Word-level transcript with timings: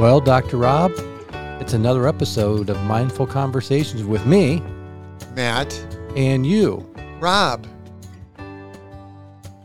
Well, 0.00 0.18
Dr. 0.18 0.56
Rob, 0.56 0.92
it's 1.60 1.74
another 1.74 2.08
episode 2.08 2.70
of 2.70 2.82
Mindful 2.84 3.26
Conversations 3.26 4.02
with 4.02 4.24
me 4.24 4.62
Matt, 5.36 5.74
and 6.16 6.46
you. 6.46 6.90
Rob. 7.20 7.66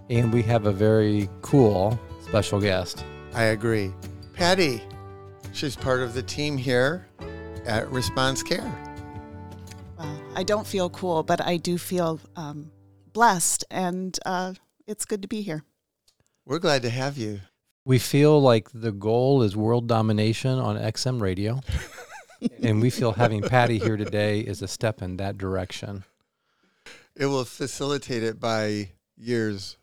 And 0.10 0.34
we 0.34 0.42
have 0.42 0.66
a 0.66 0.74
very 0.74 1.30
cool 1.42 1.98
special 2.20 2.60
guest. 2.60 3.06
I 3.34 3.44
agree. 3.44 3.94
Patty, 4.34 4.84
she's 5.54 5.78
part 5.78 6.02
of 6.02 6.14
the 6.14 6.24
team 6.24 6.58
here 6.58 7.08
at 7.66 7.90
Response 7.90 8.44
Care. 8.44 9.00
Well, 9.98 10.22
I 10.36 10.44
don't 10.44 10.68
feel 10.68 10.90
cool, 10.90 11.24
but 11.24 11.40
I 11.40 11.56
do 11.56 11.78
feel 11.78 12.20
um, 12.36 12.74
blessed, 13.14 13.64
and 13.72 14.20
uh, 14.26 14.56
it's 14.86 15.06
good 15.06 15.22
to 15.22 15.30
be 15.30 15.44
here. 15.44 15.64
We're 16.46 16.60
glad 16.60 16.82
to 16.82 16.90
have 16.90 17.18
you. 17.18 17.40
We 17.88 18.00
feel 18.00 18.42
like 18.42 18.70
the 18.74 18.92
goal 18.92 19.44
is 19.44 19.56
world 19.56 19.88
domination 19.88 20.58
on 20.58 20.76
XM 20.76 21.22
radio. 21.22 21.62
and 22.64 22.82
we 22.82 22.90
feel 22.90 23.12
having 23.12 23.44
Patty 23.44 23.78
here 23.78 23.96
today 23.96 24.40
is 24.40 24.64
a 24.64 24.68
step 24.68 25.04
in 25.04 25.18
that 25.18 25.38
direction. 25.38 26.04
It 27.16 27.28
will 27.28 27.46
facilitate 27.46 28.24
it 28.24 28.40
by 28.40 28.90
years. 29.16 29.78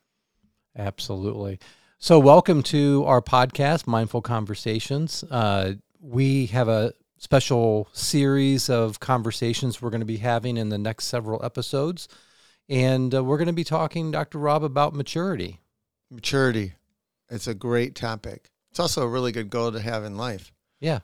Absolutely. 0.77 1.61
So, 1.99 2.19
welcome 2.19 2.65
to 2.65 3.05
our 3.07 3.23
podcast, 3.23 3.87
Mindful 3.87 4.21
Conversations. 4.21 5.23
Uh, 5.31 5.75
we 6.01 6.47
have 6.47 6.67
a 6.67 6.95
special 7.19 7.89
series 7.93 8.69
of 8.69 8.99
conversations 8.99 9.81
we're 9.81 9.91
going 9.91 10.01
to 10.01 10.05
be 10.05 10.17
having 10.17 10.57
in 10.57 10.71
the 10.71 10.79
next 10.79 11.05
several 11.05 11.45
episodes. 11.45 12.09
And 12.69 13.15
uh, 13.15 13.23
we're 13.23 13.39
going 13.39 13.47
to 13.47 13.53
be 13.53 13.63
talking, 13.63 14.11
Dr. 14.11 14.39
Rob, 14.39 14.65
about 14.65 14.93
maturity. 14.93 15.61
Maturity. 16.11 16.73
It's 17.33 17.47
a 17.47 17.55
great 17.55 17.95
topic. 17.95 18.51
It's 18.71 18.79
also 18.79 19.03
a 19.03 19.09
really 19.09 19.33
good 19.33 19.49
goal 19.51 19.73
to 19.73 19.81
have 19.81 20.05
in 20.05 20.17
life. 20.17 20.53
Yeah. 20.81 21.01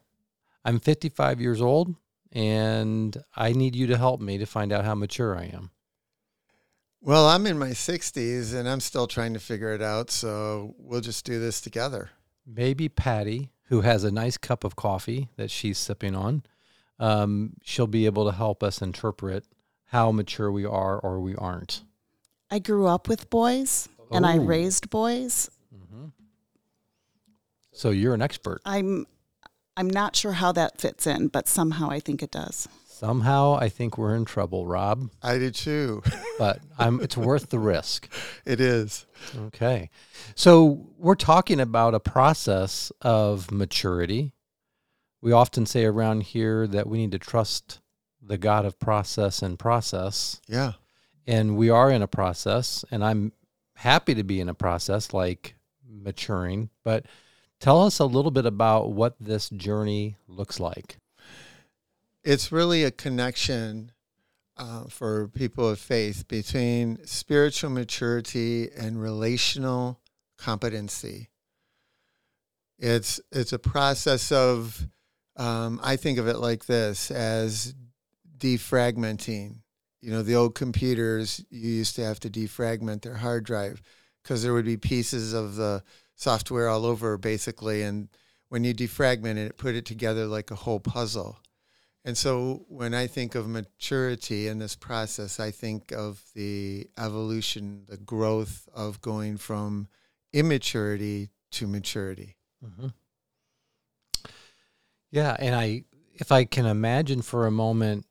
I'm 0.65 0.79
55 0.79 1.41
years 1.41 1.63
old, 1.63 1.95
and 2.33 3.17
I 3.35 3.53
need 3.53 3.75
you 3.75 3.87
to 3.87 3.97
help 3.97 4.21
me 4.21 4.37
to 4.39 4.45
find 4.47 4.71
out 4.73 4.85
how 4.85 4.95
mature 4.95 5.37
I 5.37 5.45
am. 5.45 5.71
Well, 7.01 7.27
I'm 7.29 7.47
in 7.47 7.59
my 7.59 7.71
60s 7.71 8.55
and 8.55 8.69
I'm 8.69 8.81
still 8.81 9.07
trying 9.07 9.33
to 9.35 9.41
figure 9.41 9.73
it 9.73 9.81
out. 9.81 10.11
So 10.11 10.75
we'll 10.79 11.01
just 11.01 11.25
do 11.25 11.39
this 11.39 11.61
together. 11.61 12.11
Maybe 12.45 12.89
Patty, 12.89 13.53
who 13.69 13.83
has 13.83 14.05
a 14.05 14.11
nice 14.11 14.37
cup 14.37 14.65
of 14.65 14.75
coffee 14.77 15.29
that 15.37 15.51
she's 15.51 15.79
sipping 15.79 16.15
on, 16.17 16.43
um, 16.99 17.53
she'll 17.63 17.87
be 17.87 18.07
able 18.07 18.27
to 18.27 18.33
help 18.37 18.63
us 18.63 18.83
interpret 18.83 19.45
how 19.87 20.11
mature 20.13 20.51
we 20.51 20.65
are 20.67 20.99
or 20.99 21.21
we 21.21 21.35
aren't. 21.37 21.83
I 22.51 22.59
grew 22.59 22.87
up 22.87 23.09
with 23.09 23.31
boys, 23.31 23.89
and 24.11 24.27
I 24.27 24.39
Oh. 24.39 24.43
raised 24.43 24.91
boys. 24.91 25.51
So 27.73 27.91
you're 27.91 28.15
an 28.15 28.23
expert. 28.23 28.61
I'm 28.65 29.07
I'm 29.77 29.89
not 29.89 30.17
sure 30.17 30.33
how 30.33 30.51
that 30.53 30.81
fits 30.81 31.07
in, 31.07 31.29
but 31.29 31.47
somehow 31.47 31.89
I 31.89 32.01
think 32.01 32.23
it 32.23 32.33
does. 32.33 32.67
Somehow 32.99 33.55
I 33.55 33.69
think 33.69 33.97
we're 33.97 34.17
in 34.17 34.25
trouble, 34.25 34.67
Rob, 34.67 35.09
I 35.23 35.39
do 35.39 35.53
too. 35.53 36.03
but 36.39 36.59
I'm, 36.77 37.01
it's 37.01 37.17
worth 37.17 37.51
the 37.51 37.61
risk. 37.61 38.13
it 38.45 38.61
is. 38.61 39.07
Okay. 39.37 39.91
So 40.35 40.89
we're 40.99 41.15
talking 41.15 41.61
about 41.61 41.95
a 41.95 42.01
process 42.01 42.91
of 43.03 43.53
maturity. 43.53 44.33
We 45.21 45.31
often 45.31 45.65
say 45.65 45.85
around 45.85 46.25
here 46.25 46.67
that 46.67 46.89
we 46.89 46.99
need 46.99 47.13
to 47.13 47.21
trust 47.21 47.81
the 48.21 48.37
God 48.37 48.65
of 48.65 48.81
process 48.81 49.43
and 49.43 49.57
process. 49.61 50.41
Yeah. 50.49 50.73
And 51.25 51.57
we 51.57 51.71
are 51.71 51.89
in 51.89 52.03
a 52.03 52.09
process, 52.09 52.85
and 52.91 53.05
I'm 53.05 53.31
happy 53.77 54.17
to 54.17 54.25
be 54.25 54.41
in 54.41 54.49
a 54.49 54.55
process 54.55 55.13
like 55.13 55.55
maturing. 55.89 56.71
But 56.83 57.07
tell 57.61 57.83
us 57.83 57.99
a 57.99 58.05
little 58.07 58.31
bit 58.31 58.47
about 58.47 58.93
what 58.93 59.17
this 59.21 59.49
journey 59.51 60.17
looks 60.27 60.61
like. 60.61 60.99
it's 62.25 62.53
really 62.53 62.85
a 62.85 62.91
connection 62.91 63.93
uh, 64.57 64.85
for 64.89 65.29
people 65.29 65.69
of 65.69 65.79
faith 65.79 66.27
between 66.29 66.99
spiritual 67.07 67.71
maturity 67.71 68.69
and 68.77 69.01
relational 69.01 70.01
competency. 70.37 71.29
It's 72.79 73.21
it's 73.33 73.53
a 73.53 73.59
process 73.59 74.31
of 74.33 74.87
um, 75.37 75.81
I 75.83 75.97
think 75.97 76.19
of 76.19 76.29
it 76.29 76.39
like 76.39 76.67
this 76.67 77.11
as 77.11 77.75
defragmenting. 78.37 79.61
You 80.01 80.13
know, 80.13 80.23
the 80.23 80.37
old 80.37 80.55
computers 80.55 81.45
you 81.51 81.71
used 81.71 81.97
to 81.97 82.05
have 82.05 82.21
to 82.21 82.31
defragment 82.31 83.03
their 83.03 83.17
hard 83.17 83.45
drive 83.45 83.81
because 84.23 84.43
there 84.43 84.53
would 84.53 84.65
be 84.65 84.77
pieces 84.77 85.33
of 85.33 85.57
the 85.57 85.83
software 86.19 86.69
all 86.69 86.85
over, 86.85 87.17
basically, 87.17 87.83
and 87.83 88.09
when 88.49 88.65
you 88.65 88.75
defragment 88.75 89.37
it, 89.37 89.57
put 89.57 89.77
it 89.77 89.87
together 89.87 90.27
like 90.27 90.51
a 90.51 90.57
whole 90.57 90.81
puzzle. 90.81 91.39
And 92.05 92.19
so 92.19 92.65
when 92.69 92.93
I 92.93 93.07
think 93.07 93.35
of 93.35 93.47
maturity 93.49 94.49
in 94.49 94.59
this 94.59 94.75
process, 94.75 95.39
I 95.39 95.53
think 95.53 95.93
of 95.93 96.23
the 96.35 96.89
evolution, 96.99 97.85
the 97.89 97.97
growth 97.97 98.69
of 98.75 99.01
going 99.01 99.37
from 99.37 99.89
immaturity 100.33 101.31
to 101.53 101.67
maturity. 101.69 102.37
Mm-hmm. 102.65 102.89
Yeah, 105.11 105.37
and 105.39 105.55
I, 105.55 105.85
if 106.15 106.33
I 106.33 106.45
can 106.45 106.67
imagine 106.67 107.23
for 107.23 107.47
a 107.47 107.53
moment, 107.53 108.07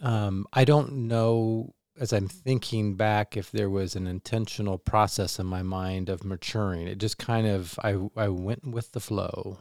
um, 0.00 0.46
I 0.52 0.64
don't 0.64 1.08
know 1.08 1.74
as 2.00 2.14
I'm 2.14 2.28
thinking 2.28 2.96
back 2.96 3.36
if 3.36 3.52
there 3.52 3.68
was 3.68 3.94
an 3.94 4.06
intentional 4.06 4.78
process 4.78 5.38
in 5.38 5.46
my 5.46 5.62
mind 5.62 6.08
of 6.08 6.24
maturing. 6.24 6.88
It 6.88 6.98
just 6.98 7.18
kind 7.18 7.46
of 7.46 7.78
I 7.84 7.96
I 8.16 8.28
went 8.28 8.66
with 8.66 8.92
the 8.92 9.00
flow. 9.00 9.58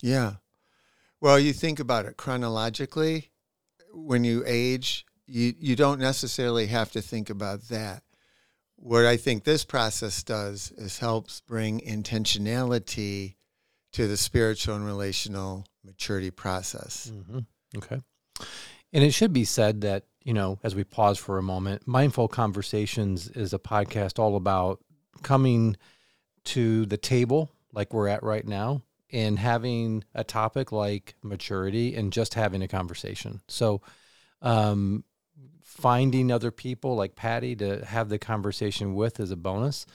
Yeah. 0.00 0.36
Well, 1.20 1.38
you 1.38 1.52
think 1.52 1.78
about 1.78 2.06
it 2.06 2.16
chronologically, 2.16 3.30
when 3.92 4.24
you 4.24 4.42
age, 4.46 5.06
you, 5.26 5.54
you 5.60 5.76
don't 5.76 6.00
necessarily 6.00 6.66
have 6.66 6.90
to 6.92 7.02
think 7.02 7.30
about 7.30 7.68
that. 7.68 8.02
What 8.74 9.06
I 9.06 9.16
think 9.16 9.44
this 9.44 9.64
process 9.64 10.24
does 10.24 10.72
is 10.72 10.98
helps 10.98 11.40
bring 11.42 11.78
intentionality 11.80 13.36
to 13.92 14.08
the 14.08 14.16
spiritual 14.16 14.74
and 14.74 14.84
relational 14.84 15.64
maturity 15.84 16.32
process. 16.32 17.12
Mm-hmm. 17.14 17.40
Okay. 17.76 18.00
And 18.92 19.04
it 19.04 19.12
should 19.12 19.32
be 19.32 19.44
said 19.44 19.82
that, 19.82 20.06
you 20.24 20.32
know, 20.32 20.58
as 20.62 20.74
we 20.74 20.84
pause 20.84 21.18
for 21.18 21.38
a 21.38 21.42
moment, 21.42 21.86
Mindful 21.86 22.28
Conversations 22.28 23.28
is 23.28 23.52
a 23.52 23.58
podcast 23.58 24.18
all 24.18 24.36
about 24.36 24.80
coming 25.22 25.76
to 26.44 26.86
the 26.86 26.96
table 26.96 27.50
like 27.72 27.92
we're 27.92 28.08
at 28.08 28.22
right 28.22 28.46
now 28.46 28.82
and 29.10 29.38
having 29.38 30.04
a 30.14 30.24
topic 30.24 30.72
like 30.72 31.14
maturity 31.22 31.94
and 31.94 32.12
just 32.12 32.34
having 32.34 32.62
a 32.62 32.68
conversation. 32.68 33.40
So, 33.48 33.82
um, 34.40 35.04
finding 35.62 36.30
other 36.30 36.50
people 36.50 36.96
like 36.96 37.16
Patty 37.16 37.56
to 37.56 37.84
have 37.84 38.08
the 38.08 38.18
conversation 38.18 38.94
with 38.94 39.20
is 39.20 39.30
a 39.30 39.36
bonus. 39.36 39.86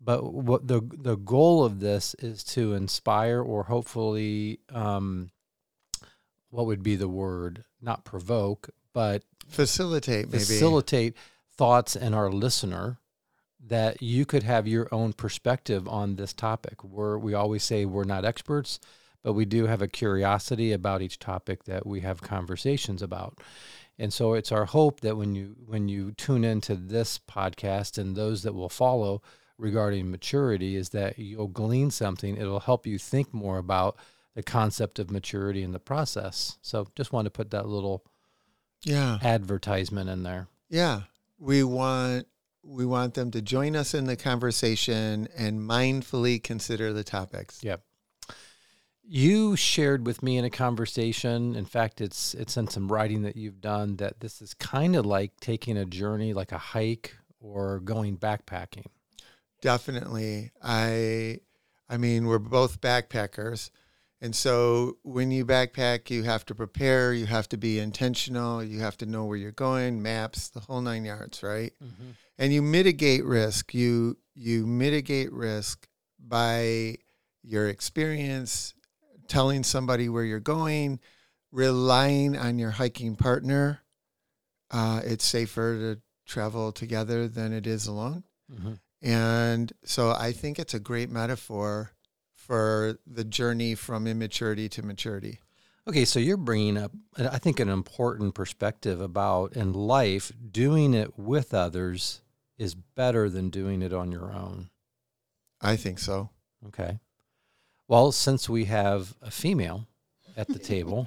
But 0.00 0.34
what 0.34 0.68
the 0.68 0.82
the 0.82 1.16
goal 1.16 1.64
of 1.64 1.80
this 1.80 2.14
is 2.18 2.44
to 2.44 2.74
inspire 2.74 3.40
or 3.40 3.64
hopefully 3.64 4.60
um, 4.70 5.30
what 6.50 6.66
would 6.66 6.82
be 6.82 6.96
the 6.96 7.08
word? 7.08 7.64
Not 7.80 8.04
provoke, 8.04 8.68
but 8.94 9.22
Facilitate, 9.48 10.26
maybe. 10.26 10.38
facilitate 10.38 11.14
thoughts 11.56 11.94
in 11.94 12.14
our 12.14 12.30
listener 12.30 12.98
that 13.66 14.02
you 14.02 14.24
could 14.24 14.42
have 14.42 14.66
your 14.66 14.88
own 14.92 15.12
perspective 15.12 15.86
on 15.88 16.16
this 16.16 16.32
topic. 16.32 16.82
Where 16.82 17.18
we 17.18 17.34
always 17.34 17.62
say 17.62 17.84
we're 17.84 18.04
not 18.04 18.24
experts, 18.24 18.80
but 19.22 19.32
we 19.34 19.44
do 19.44 19.66
have 19.66 19.82
a 19.82 19.88
curiosity 19.88 20.72
about 20.72 21.02
each 21.02 21.18
topic 21.18 21.64
that 21.64 21.86
we 21.86 22.00
have 22.00 22.22
conversations 22.22 23.02
about. 23.02 23.38
And 23.98 24.12
so 24.12 24.34
it's 24.34 24.52
our 24.52 24.64
hope 24.64 25.00
that 25.00 25.16
when 25.16 25.34
you 25.34 25.56
when 25.66 25.88
you 25.88 26.12
tune 26.12 26.44
into 26.44 26.74
this 26.74 27.18
podcast 27.18 27.98
and 27.98 28.16
those 28.16 28.42
that 28.42 28.54
will 28.54 28.68
follow 28.68 29.22
regarding 29.56 30.10
maturity 30.10 30.74
is 30.76 30.90
that 30.90 31.18
you'll 31.18 31.46
glean 31.48 31.90
something. 31.90 32.36
It'll 32.36 32.60
help 32.60 32.86
you 32.86 32.98
think 32.98 33.32
more 33.32 33.58
about 33.58 33.96
the 34.34 34.42
concept 34.42 34.98
of 34.98 35.10
maturity 35.12 35.62
in 35.62 35.72
the 35.72 35.78
process. 35.78 36.58
So 36.60 36.88
just 36.96 37.12
want 37.12 37.26
to 37.26 37.30
put 37.30 37.50
that 37.52 37.68
little 37.68 38.04
yeah. 38.84 39.18
advertisement 39.22 40.08
in 40.10 40.22
there. 40.22 40.48
Yeah. 40.68 41.02
We 41.38 41.64
want 41.64 42.26
we 42.66 42.86
want 42.86 43.14
them 43.14 43.30
to 43.32 43.42
join 43.42 43.76
us 43.76 43.94
in 43.94 44.06
the 44.06 44.16
conversation 44.16 45.28
and 45.36 45.60
mindfully 45.60 46.42
consider 46.42 46.92
the 46.92 47.04
topics. 47.04 47.62
Yep. 47.62 47.82
You 49.06 49.54
shared 49.54 50.06
with 50.06 50.22
me 50.22 50.38
in 50.38 50.46
a 50.46 50.50
conversation. 50.50 51.54
In 51.56 51.66
fact, 51.66 52.00
it's 52.00 52.32
it's 52.34 52.56
in 52.56 52.68
some 52.68 52.90
writing 52.90 53.22
that 53.22 53.36
you've 53.36 53.60
done 53.60 53.96
that 53.96 54.20
this 54.20 54.40
is 54.40 54.54
kind 54.54 54.96
of 54.96 55.04
like 55.04 55.38
taking 55.40 55.76
a 55.76 55.84
journey, 55.84 56.32
like 56.32 56.52
a 56.52 56.58
hike 56.58 57.14
or 57.38 57.80
going 57.80 58.16
backpacking. 58.16 58.86
Definitely. 59.60 60.52
I 60.62 61.40
I 61.88 61.98
mean, 61.98 62.26
we're 62.26 62.38
both 62.38 62.80
backpackers. 62.80 63.70
And 64.24 64.34
so 64.34 64.96
when 65.02 65.30
you 65.30 65.44
backpack, 65.44 66.08
you 66.08 66.22
have 66.22 66.46
to 66.46 66.54
prepare, 66.54 67.12
you 67.12 67.26
have 67.26 67.46
to 67.50 67.58
be 67.58 67.78
intentional, 67.78 68.64
you 68.64 68.80
have 68.80 68.96
to 68.96 69.06
know 69.06 69.26
where 69.26 69.36
you're 69.36 69.52
going, 69.52 70.02
maps, 70.02 70.48
the 70.48 70.60
whole 70.60 70.80
nine 70.80 71.04
yards, 71.04 71.42
right? 71.42 71.74
And 72.38 72.50
you 72.50 72.62
mitigate 72.62 73.22
risk. 73.22 73.74
You 73.74 74.16
you 74.34 74.66
mitigate 74.66 75.30
risk 75.30 75.86
by 76.18 76.96
your 77.42 77.68
experience, 77.68 78.72
telling 79.28 79.62
somebody 79.62 80.08
where 80.08 80.24
you're 80.24 80.40
going, 80.40 81.00
relying 81.52 82.34
on 82.34 82.58
your 82.58 82.70
hiking 82.70 83.16
partner. 83.16 83.82
Uh, 84.70 85.02
it's 85.04 85.26
safer 85.26 85.76
to 85.76 86.00
travel 86.24 86.72
together 86.72 87.28
than 87.28 87.52
it 87.52 87.66
is 87.66 87.86
alone. 87.86 88.24
Mhm. 88.50 88.80
And 89.02 89.70
so 89.84 90.12
I 90.12 90.32
think 90.32 90.58
it's 90.58 90.72
a 90.72 90.80
great 90.80 91.10
metaphor 91.10 91.93
for 92.46 92.98
the 93.06 93.24
journey 93.24 93.74
from 93.74 94.06
immaturity 94.06 94.68
to 94.68 94.82
maturity. 94.82 95.40
Okay, 95.86 96.04
so 96.04 96.18
you're 96.18 96.36
bringing 96.36 96.76
up, 96.76 96.92
uh, 97.18 97.28
I 97.32 97.38
think, 97.38 97.60
an 97.60 97.68
important 97.68 98.34
perspective 98.34 99.00
about 99.00 99.54
in 99.54 99.72
life, 99.72 100.32
doing 100.50 100.94
it 100.94 101.18
with 101.18 101.52
others 101.52 102.22
is 102.58 102.74
better 102.74 103.28
than 103.28 103.50
doing 103.50 103.82
it 103.82 103.92
on 103.92 104.12
your 104.12 104.32
own. 104.32 104.70
I 105.60 105.76
think 105.76 105.98
so. 105.98 106.30
Okay. 106.66 106.98
Well, 107.88 108.12
since 108.12 108.48
we 108.48 108.64
have 108.64 109.14
a 109.20 109.30
female 109.30 109.86
at 110.36 110.48
the 110.48 110.58
table, 110.58 111.06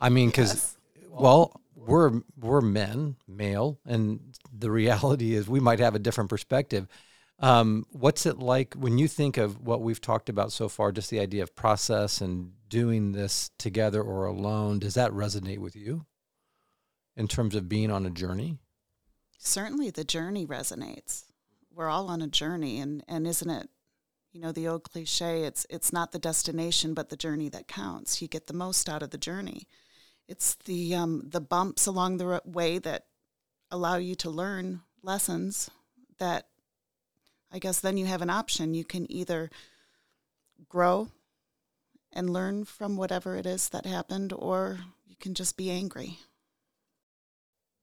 I 0.00 0.08
mean, 0.08 0.28
because, 0.28 0.76
well, 1.08 1.60
we're 1.74 2.20
we're 2.38 2.60
men, 2.60 3.16
male, 3.26 3.78
and 3.86 4.20
the 4.52 4.70
reality 4.70 5.34
is 5.34 5.48
we 5.48 5.60
might 5.60 5.78
have 5.80 5.94
a 5.94 5.98
different 5.98 6.30
perspective. 6.30 6.86
Um, 7.42 7.86
what's 7.90 8.24
it 8.24 8.38
like 8.38 8.74
when 8.74 8.98
you 8.98 9.08
think 9.08 9.36
of 9.36 9.66
what 9.66 9.82
we've 9.82 10.00
talked 10.00 10.28
about 10.28 10.52
so 10.52 10.68
far, 10.68 10.92
just 10.92 11.10
the 11.10 11.18
idea 11.18 11.42
of 11.42 11.56
process 11.56 12.20
and 12.20 12.52
doing 12.68 13.12
this 13.12 13.50
together 13.58 14.00
or 14.00 14.26
alone? 14.26 14.78
Does 14.78 14.94
that 14.94 15.10
resonate 15.10 15.58
with 15.58 15.74
you 15.74 16.06
in 17.16 17.26
terms 17.26 17.56
of 17.56 17.68
being 17.68 17.90
on 17.90 18.06
a 18.06 18.10
journey? 18.10 18.58
Certainly 19.38 19.90
the 19.90 20.04
journey 20.04 20.46
resonates. 20.46 21.24
We're 21.74 21.88
all 21.88 22.08
on 22.08 22.22
a 22.22 22.28
journey 22.28 22.78
and, 22.78 23.02
and 23.08 23.26
isn't 23.26 23.50
it, 23.50 23.68
you 24.30 24.40
know, 24.40 24.52
the 24.52 24.68
old 24.68 24.84
cliche, 24.84 25.42
it's 25.42 25.66
it's 25.68 25.92
not 25.92 26.12
the 26.12 26.18
destination 26.18 26.94
but 26.94 27.08
the 27.08 27.16
journey 27.16 27.48
that 27.48 27.66
counts. 27.66 28.22
You 28.22 28.28
get 28.28 28.46
the 28.46 28.54
most 28.54 28.88
out 28.88 29.02
of 29.02 29.10
the 29.10 29.18
journey. 29.18 29.66
It's 30.28 30.54
the 30.64 30.94
um, 30.94 31.24
the 31.26 31.40
bumps 31.40 31.86
along 31.86 32.16
the 32.16 32.40
way 32.44 32.78
that 32.78 33.06
allow 33.70 33.96
you 33.96 34.14
to 34.14 34.30
learn 34.30 34.82
lessons 35.02 35.68
that 36.18 36.46
I 37.52 37.58
guess 37.58 37.80
then 37.80 37.96
you 37.96 38.06
have 38.06 38.22
an 38.22 38.30
option. 38.30 38.74
You 38.74 38.84
can 38.84 39.10
either 39.10 39.50
grow 40.68 41.08
and 42.12 42.30
learn 42.30 42.64
from 42.64 42.96
whatever 42.96 43.36
it 43.36 43.46
is 43.46 43.68
that 43.70 43.86
happened 43.86 44.32
or 44.32 44.80
you 45.06 45.16
can 45.20 45.34
just 45.34 45.56
be 45.56 45.70
angry. 45.70 46.18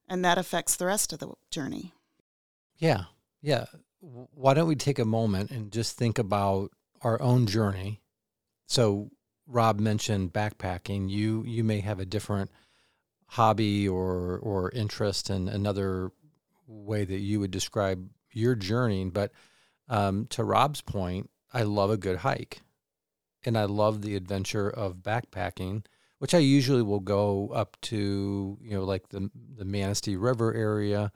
And 0.07 0.25
that 0.25 0.39
affects 0.39 0.75
the 0.75 0.87
rest 0.87 1.13
of 1.13 1.19
the 1.19 1.33
journey. 1.51 1.93
Yeah. 2.77 3.05
Yeah. 3.41 3.65
Why 3.99 4.53
don't 4.53 4.67
we 4.67 4.75
take 4.75 4.97
a 4.97 5.05
moment 5.05 5.51
and 5.51 5.71
just 5.71 5.97
think 5.97 6.17
about 6.17 6.71
our 7.01 7.21
own 7.21 7.45
journey? 7.45 8.01
So 8.65 9.11
Rob 9.45 9.79
mentioned 9.79 10.33
backpacking. 10.33 11.09
You 11.09 11.43
you 11.45 11.63
may 11.63 11.81
have 11.81 11.99
a 11.99 12.05
different 12.05 12.49
hobby 13.25 13.87
or 13.87 14.39
or 14.39 14.71
interest 14.71 15.29
in 15.29 15.47
another 15.47 16.11
way 16.67 17.03
that 17.03 17.19
you 17.19 17.39
would 17.39 17.51
describe 17.51 18.09
your 18.31 18.55
journey, 18.55 19.05
but 19.05 19.31
um, 19.89 20.27
to 20.27 20.43
Rob's 20.43 20.81
point, 20.81 21.29
I 21.53 21.63
love 21.63 21.89
a 21.89 21.97
good 21.97 22.17
hike, 22.17 22.61
and 23.43 23.57
I 23.57 23.65
love 23.65 24.01
the 24.01 24.15
adventure 24.15 24.69
of 24.69 24.97
backpacking, 24.97 25.85
which 26.19 26.33
I 26.33 26.39
usually 26.39 26.83
will 26.83 26.99
go 26.99 27.49
up 27.49 27.77
to 27.83 28.57
you 28.61 28.71
know 28.71 28.83
like 28.83 29.09
the 29.09 29.29
the 29.57 29.65
Manistee 29.65 30.15
River 30.15 30.53
area 30.53 31.11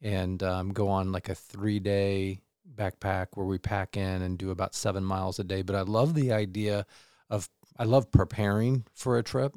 and 0.00 0.42
um, 0.42 0.72
go 0.72 0.88
on 0.88 1.12
like 1.12 1.28
a 1.28 1.34
three 1.34 1.80
day 1.80 2.40
backpack 2.74 3.28
where 3.34 3.46
we 3.46 3.58
pack 3.58 3.96
in 3.96 4.22
and 4.22 4.38
do 4.38 4.50
about 4.50 4.74
seven 4.74 5.04
miles 5.04 5.38
a 5.38 5.44
day. 5.44 5.62
But 5.62 5.76
I 5.76 5.82
love 5.82 6.14
the 6.14 6.32
idea 6.32 6.86
of, 7.28 7.48
I 7.76 7.84
love 7.84 8.10
preparing 8.10 8.84
for 8.94 9.18
a 9.18 9.22
trip. 9.22 9.56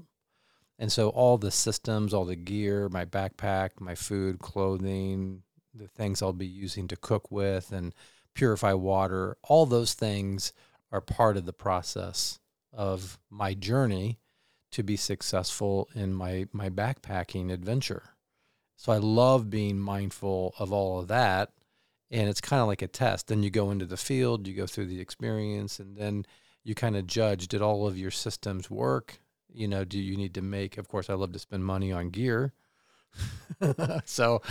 And 0.79 0.91
so 0.91 1.09
all 1.09 1.37
the 1.37 1.51
systems, 1.51 2.13
all 2.13 2.25
the 2.25 2.35
gear, 2.35 2.89
my 2.89 3.05
backpack, 3.05 3.79
my 3.79 3.93
food, 3.93 4.39
clothing, 4.39 5.43
the 5.73 5.87
things 5.87 6.21
I'll 6.21 6.33
be 6.33 6.47
using 6.47 6.87
to 6.87 6.95
cook 6.95 7.31
with 7.31 7.71
and 7.71 7.93
purify 8.33 8.73
water, 8.73 9.37
all 9.43 9.65
those 9.65 9.93
things 9.93 10.53
are 10.91 11.01
part 11.01 11.37
of 11.37 11.45
the 11.45 11.53
process 11.53 12.39
of 12.73 13.19
my 13.29 13.53
journey 13.53 14.19
to 14.71 14.83
be 14.83 14.95
successful 14.95 15.89
in 15.93 16.13
my, 16.13 16.47
my 16.53 16.69
backpacking 16.69 17.51
adventure. 17.51 18.03
So 18.77 18.91
I 18.91 18.97
love 18.97 19.49
being 19.49 19.79
mindful 19.79 20.55
of 20.57 20.71
all 20.71 20.99
of 20.99 21.07
that. 21.09 21.51
And 22.09 22.29
it's 22.29 22.41
kind 22.41 22.61
of 22.61 22.67
like 22.67 22.81
a 22.81 22.87
test. 22.87 23.27
Then 23.27 23.43
you 23.43 23.49
go 23.49 23.71
into 23.71 23.85
the 23.85 23.97
field, 23.97 24.47
you 24.47 24.53
go 24.53 24.65
through 24.65 24.87
the 24.87 24.99
experience, 24.99 25.79
and 25.79 25.95
then 25.95 26.25
you 26.63 26.75
kind 26.75 26.97
of 26.97 27.07
judge 27.07 27.47
did 27.47 27.61
all 27.61 27.87
of 27.87 27.97
your 27.97 28.11
systems 28.11 28.69
work? 28.69 29.19
You 29.53 29.67
know, 29.67 29.83
do 29.83 29.99
you 29.99 30.17
need 30.17 30.33
to 30.35 30.41
make, 30.41 30.77
of 30.77 30.87
course, 30.87 31.09
I 31.09 31.13
love 31.13 31.31
to 31.33 31.39
spend 31.39 31.65
money 31.65 31.91
on 31.91 32.09
gear. 32.09 32.53
so, 34.05 34.41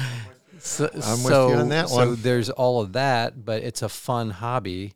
so, 0.59 0.85
I'm 0.87 1.23
with 1.23 1.33
so, 1.33 1.49
you 1.49 1.55
on 1.55 1.69
that 1.71 1.89
so 1.89 2.15
there's 2.15 2.51
all 2.51 2.81
of 2.81 2.93
that, 2.93 3.45
but 3.45 3.62
it's 3.62 3.83
a 3.83 3.89
fun 3.89 4.31
hobby 4.31 4.95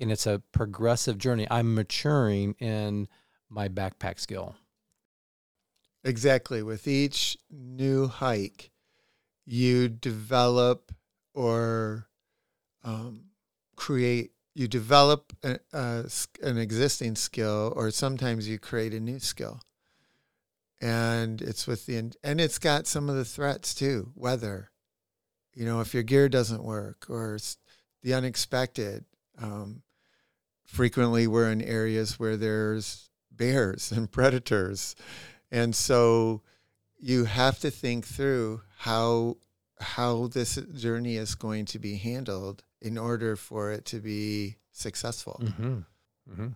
and 0.00 0.10
it's 0.10 0.26
a 0.26 0.42
progressive 0.52 1.18
journey. 1.18 1.46
I'm 1.50 1.74
maturing 1.74 2.54
in 2.58 3.08
my 3.48 3.68
backpack 3.68 4.18
skill. 4.18 4.56
Exactly. 6.02 6.62
With 6.62 6.86
each 6.86 7.38
new 7.50 8.08
hike, 8.08 8.70
you 9.46 9.88
develop 9.88 10.92
or 11.32 12.08
um, 12.82 13.24
create, 13.76 14.32
you 14.54 14.68
develop 14.68 15.32
a, 15.42 15.58
a 15.72 16.04
an 16.42 16.58
existing 16.58 17.16
skill, 17.16 17.72
or 17.74 17.90
sometimes 17.90 18.48
you 18.48 18.58
create 18.58 18.94
a 18.94 19.00
new 19.00 19.18
skill. 19.18 19.60
And 20.80 21.40
it's 21.40 21.66
with 21.66 21.86
the, 21.86 21.96
and 21.96 22.40
it's 22.40 22.58
got 22.58 22.86
some 22.86 23.08
of 23.08 23.16
the 23.16 23.24
threats 23.24 23.74
too 23.74 24.12
weather. 24.14 24.70
You 25.54 25.64
know, 25.64 25.80
if 25.80 25.94
your 25.94 26.02
gear 26.02 26.28
doesn't 26.28 26.64
work 26.64 27.06
or 27.08 27.38
the 28.02 28.14
unexpected. 28.14 29.04
Um, 29.38 29.82
frequently, 30.66 31.26
we're 31.26 31.50
in 31.50 31.62
areas 31.62 32.18
where 32.18 32.36
there's 32.36 33.08
bears 33.30 33.90
and 33.96 34.10
predators 34.10 34.94
and 35.54 35.74
so 35.74 36.42
you 36.98 37.26
have 37.26 37.60
to 37.60 37.70
think 37.70 38.04
through 38.04 38.62
how 38.76 39.36
how 39.80 40.26
this 40.26 40.56
journey 40.74 41.16
is 41.16 41.36
going 41.36 41.64
to 41.66 41.78
be 41.78 41.96
handled 41.96 42.64
in 42.80 42.98
order 42.98 43.36
for 43.36 43.70
it 43.70 43.84
to 43.84 44.00
be 44.00 44.56
successful. 44.72 45.40
Mm-hmm. 45.42 45.78
Mm-hmm. 46.30 46.48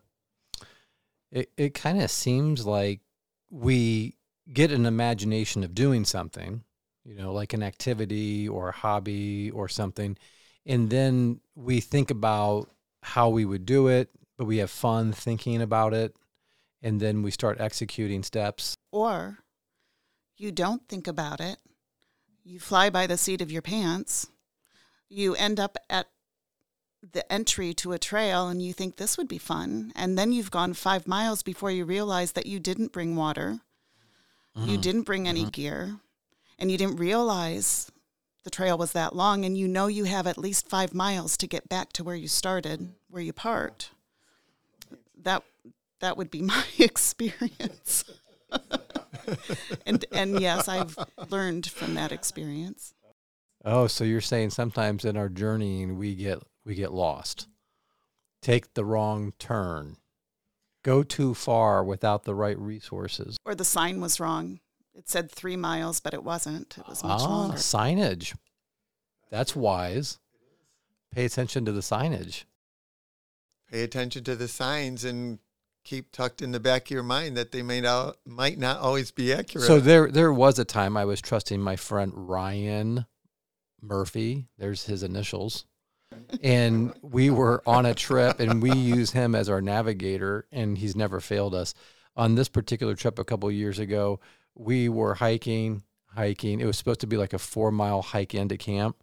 It 1.30 1.52
it 1.56 1.74
kind 1.74 2.02
of 2.02 2.10
seems 2.10 2.66
like 2.66 3.00
we 3.50 4.16
get 4.52 4.72
an 4.72 4.86
imagination 4.86 5.64
of 5.64 5.74
doing 5.74 6.04
something, 6.04 6.62
you 7.04 7.14
know, 7.14 7.32
like 7.32 7.52
an 7.52 7.62
activity 7.62 8.48
or 8.48 8.68
a 8.68 8.72
hobby 8.72 9.50
or 9.50 9.68
something, 9.68 10.16
and 10.66 10.90
then 10.90 11.40
we 11.54 11.80
think 11.80 12.10
about 12.10 12.70
how 13.02 13.28
we 13.28 13.44
would 13.44 13.64
do 13.64 13.88
it, 13.88 14.10
but 14.36 14.44
we 14.44 14.58
have 14.58 14.70
fun 14.70 15.12
thinking 15.12 15.62
about 15.62 15.94
it, 15.94 16.14
and 16.82 17.00
then 17.00 17.22
we 17.22 17.30
start 17.30 17.60
executing 17.60 18.22
steps. 18.22 18.76
Or 18.92 19.38
you 20.36 20.52
don't 20.52 20.86
think 20.88 21.06
about 21.06 21.40
it. 21.40 21.58
You 22.44 22.60
fly 22.60 22.90
by 22.90 23.06
the 23.06 23.18
seat 23.18 23.40
of 23.40 23.50
your 23.50 23.62
pants. 23.62 24.28
You 25.08 25.34
end 25.34 25.58
up 25.58 25.76
at 25.90 26.08
the 27.02 27.30
entry 27.32 27.72
to 27.74 27.92
a 27.92 27.98
trail 27.98 28.48
and 28.48 28.62
you 28.62 28.72
think 28.72 28.96
this 28.96 29.16
would 29.16 29.28
be 29.28 29.38
fun. 29.38 29.92
And 29.94 30.18
then 30.18 30.32
you've 30.32 30.50
gone 30.50 30.74
five 30.74 31.06
miles 31.06 31.42
before 31.42 31.70
you 31.70 31.84
realize 31.84 32.32
that 32.32 32.46
you 32.46 32.58
didn't 32.58 32.92
bring 32.92 33.16
water, 33.16 33.60
you 34.54 34.72
mm-hmm. 34.72 34.80
didn't 34.80 35.02
bring 35.02 35.28
any 35.28 35.42
mm-hmm. 35.42 35.50
gear, 35.50 35.96
and 36.58 36.70
you 36.70 36.78
didn't 36.78 36.96
realize 36.96 37.92
the 38.42 38.50
trail 38.50 38.76
was 38.76 38.92
that 38.92 39.14
long. 39.14 39.44
And 39.44 39.56
you 39.56 39.68
know 39.68 39.86
you 39.86 40.04
have 40.04 40.26
at 40.26 40.38
least 40.38 40.68
five 40.68 40.94
miles 40.94 41.36
to 41.36 41.46
get 41.46 41.68
back 41.68 41.92
to 41.94 42.04
where 42.04 42.16
you 42.16 42.28
started, 42.28 42.88
where 43.08 43.22
you 43.22 43.32
parked. 43.32 43.90
That 45.22 45.44
that 46.00 46.16
would 46.16 46.30
be 46.30 46.42
my 46.54 46.64
experience. 46.78 48.04
and 49.86 50.04
and 50.10 50.40
yes, 50.40 50.68
I've 50.68 50.98
learned 51.28 51.70
from 51.70 51.94
that 51.94 52.10
experience. 52.10 52.94
Oh, 53.64 53.86
so 53.86 54.04
you're 54.04 54.20
saying 54.20 54.50
sometimes 54.50 55.04
in 55.04 55.16
our 55.16 55.28
journeying 55.28 55.98
we 55.98 56.14
get 56.14 56.42
we 56.68 56.74
get 56.74 56.92
lost. 56.92 57.48
Take 58.42 58.74
the 58.74 58.84
wrong 58.84 59.32
turn. 59.38 59.96
Go 60.84 61.02
too 61.02 61.34
far 61.34 61.82
without 61.82 62.22
the 62.24 62.34
right 62.34 62.58
resources. 62.58 63.36
Or 63.44 63.54
the 63.54 63.64
sign 63.64 64.00
was 64.00 64.20
wrong. 64.20 64.60
It 64.94 65.08
said 65.08 65.30
three 65.30 65.56
miles, 65.56 65.98
but 65.98 66.14
it 66.14 66.22
wasn't. 66.22 66.76
It 66.78 66.86
was 66.86 67.02
much 67.02 67.22
ah, 67.22 67.28
longer. 67.28 67.56
signage. 67.56 68.36
That's 69.30 69.56
wise. 69.56 70.18
Pay 71.12 71.24
attention 71.24 71.64
to 71.64 71.72
the 71.72 71.80
signage. 71.80 72.44
Pay 73.70 73.82
attention 73.82 74.24
to 74.24 74.36
the 74.36 74.48
signs 74.48 75.04
and 75.04 75.38
keep 75.84 76.12
tucked 76.12 76.42
in 76.42 76.52
the 76.52 76.60
back 76.60 76.86
of 76.86 76.90
your 76.90 77.02
mind 77.02 77.36
that 77.36 77.50
they 77.50 77.62
may 77.62 77.80
not 77.80 78.16
might 78.26 78.58
not 78.58 78.78
always 78.78 79.10
be 79.10 79.32
accurate. 79.32 79.66
So 79.66 79.80
there 79.80 80.10
there 80.10 80.32
was 80.32 80.58
a 80.58 80.64
time 80.64 80.96
I 80.96 81.06
was 81.06 81.20
trusting 81.20 81.60
my 81.60 81.76
friend 81.76 82.12
Ryan 82.14 83.06
Murphy. 83.80 84.48
There's 84.58 84.84
his 84.84 85.02
initials. 85.02 85.64
And 86.42 86.94
we 87.02 87.30
were 87.30 87.62
on 87.66 87.86
a 87.86 87.94
trip 87.94 88.40
and 88.40 88.62
we 88.62 88.72
use 88.72 89.10
him 89.10 89.34
as 89.34 89.48
our 89.48 89.60
navigator 89.60 90.46
and 90.52 90.78
he's 90.78 90.96
never 90.96 91.20
failed 91.20 91.54
us. 91.54 91.74
On 92.16 92.34
this 92.34 92.48
particular 92.48 92.94
trip 92.94 93.18
a 93.18 93.24
couple 93.24 93.50
years 93.50 93.78
ago 93.78 94.20
we 94.54 94.88
were 94.88 95.14
hiking 95.14 95.82
hiking. 96.14 96.60
It 96.60 96.66
was 96.66 96.78
supposed 96.78 97.00
to 97.00 97.06
be 97.06 97.16
like 97.16 97.32
a 97.32 97.38
four 97.38 97.70
mile 97.70 98.02
hike 98.02 98.34
into 98.34 98.56
camp 98.56 98.96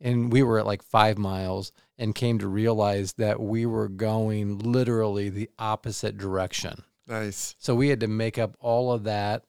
and 0.00 0.32
we 0.32 0.42
were 0.42 0.58
at 0.58 0.66
like 0.66 0.82
five 0.82 1.18
miles 1.18 1.72
and 1.98 2.14
came 2.14 2.38
to 2.38 2.48
realize 2.48 3.14
that 3.14 3.40
we 3.40 3.66
were 3.66 3.88
going 3.88 4.58
literally 4.58 5.28
the 5.28 5.50
opposite 5.58 6.16
direction. 6.16 6.82
Nice. 7.06 7.56
so 7.58 7.74
we 7.74 7.88
had 7.88 8.00
to 8.00 8.08
make 8.08 8.38
up 8.38 8.56
all 8.60 8.92
of 8.92 9.04
that 9.04 9.44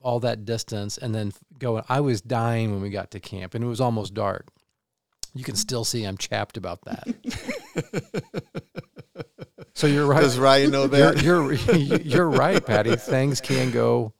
all 0.00 0.20
that 0.20 0.44
distance 0.44 0.96
and 0.98 1.14
then 1.14 1.32
go 1.58 1.82
i 1.88 1.98
was 1.98 2.20
dying 2.20 2.70
when 2.70 2.80
we 2.80 2.90
got 2.90 3.10
to 3.10 3.18
camp 3.18 3.54
and 3.54 3.64
it 3.64 3.66
was 3.66 3.80
almost 3.80 4.14
dark 4.14 4.46
you 5.34 5.44
can 5.44 5.56
still 5.56 5.84
see 5.84 6.04
i'm 6.04 6.16
chapped 6.16 6.56
about 6.56 6.80
that 6.84 7.06
so 9.74 9.86
you're 9.86 10.06
right 10.06 10.20
Does 10.20 10.38
Ryan 10.38 10.70
know 10.70 10.82
you're, 10.86 11.12
that? 11.12 11.22
you're 11.22 11.52
you're 12.02 12.28
right 12.28 12.64
patty 12.64 12.96
things 12.96 13.40
can 13.40 13.70
go 13.70 14.12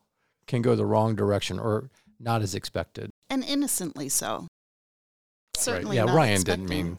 can 0.47 0.63
go 0.63 0.75
the 0.75 0.85
wrong 0.87 1.15
direction 1.15 1.59
or 1.59 1.91
not 2.21 2.43
as 2.43 2.55
expected 2.55 3.11
And 3.31 3.45
innocently 3.45 4.09
so. 4.09 4.47
Certainly 5.57 5.97
yeah 5.97 6.05
not 6.05 6.15
ryan 6.17 6.43
didn't 6.43 6.69
mean 6.69 6.99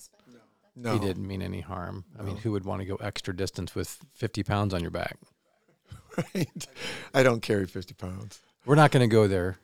no. 0.76 0.94
he 0.94 1.00
didn't 1.00 1.28
mean 1.28 1.42
any 1.42 1.62
harm 1.62 2.06
i 2.20 2.22
mean 2.24 2.38
who 2.38 2.52
would 2.52 2.66
want 2.66 2.82
to 2.82 2.86
go 2.86 2.96
extra 2.96 3.36
distance 3.36 3.76
with 3.76 3.98
50 4.16 4.44
pounds 4.44 4.74
on 4.74 4.82
your 4.82 4.92
back 4.92 5.18
Right. 6.34 6.68
I 7.14 7.24
don't 7.24 7.42
carry 7.42 7.66
50 7.66 7.94
pounds. 7.96 8.40
We're 8.66 8.76
not 8.76 8.92
going 8.92 9.02
to 9.08 9.14
go 9.14 9.28
there, 9.28 9.58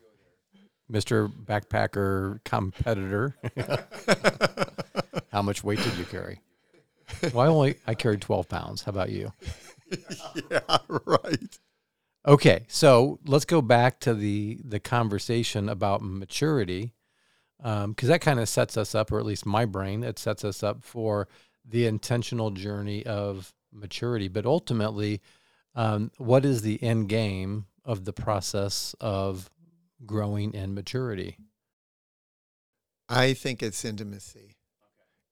Mister 0.92 1.26
Backpacker 1.26 2.44
competitor. 2.44 3.34
How 5.32 5.40
much 5.40 5.64
weight 5.64 5.78
did 5.78 5.96
you 5.96 6.04
carry? 6.04 6.40
Well, 7.32 7.40
I 7.40 7.46
only 7.46 7.76
I 7.86 7.94
carried 7.94 8.20
twelve 8.20 8.46
pounds. 8.48 8.82
How 8.82 8.90
about 8.90 9.08
you? 9.08 9.32
yeah, 10.50 10.78
right. 10.88 11.58
Okay, 12.28 12.66
so 12.68 13.18
let's 13.24 13.46
go 13.46 13.62
back 13.62 14.00
to 14.00 14.12
the 14.12 14.58
the 14.62 14.78
conversation 14.78 15.70
about 15.70 16.02
maturity, 16.02 16.92
because 17.58 18.08
that 18.08 18.20
kind 18.20 18.38
of 18.38 18.48
sets 18.48 18.76
us 18.76 18.94
up, 18.94 19.10
or 19.10 19.18
at 19.18 19.24
least 19.24 19.46
my 19.46 19.64
brain, 19.64 20.04
it 20.04 20.18
sets 20.18 20.44
us 20.44 20.62
up 20.62 20.84
for 20.84 21.26
the 21.64 21.86
intentional 21.86 22.50
journey 22.50 23.04
of 23.06 23.54
maturity. 23.72 24.28
But 24.28 24.44
ultimately, 24.44 25.22
um, 25.74 26.10
what 26.18 26.44
is 26.44 26.60
the 26.60 26.82
end 26.82 27.08
game 27.08 27.64
of 27.82 28.04
the 28.04 28.12
process 28.12 28.94
of 29.00 29.48
growing 30.06 30.54
in 30.54 30.74
maturity? 30.74 31.38
I 33.08 33.34
think 33.34 33.62
it's 33.62 33.84
intimacy. 33.84 34.56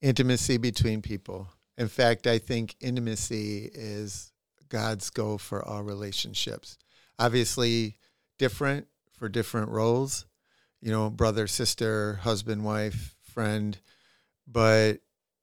Intimacy 0.03 0.57
between 0.57 1.03
people. 1.03 1.49
In 1.77 1.89
fact, 1.89 2.27
I 2.27 2.39
think 2.39 2.77
intimacy 2.81 3.71
is 3.73 4.33
God's 4.69 5.09
goal 5.11 5.39
for 5.39 5.65
all 5.65 5.83
relationships. 5.83 6.77
Obviously, 7.19 7.97
different 8.39 8.87
for 9.13 9.29
different 9.29 9.69
roles, 9.69 10.27
you 10.81 10.91
know, 10.91 11.11
brother, 11.11 11.47
sister, 11.47 12.15
husband, 12.23 12.65
wife, 12.65 13.15
friend. 13.21 13.79
But, 14.47 15.01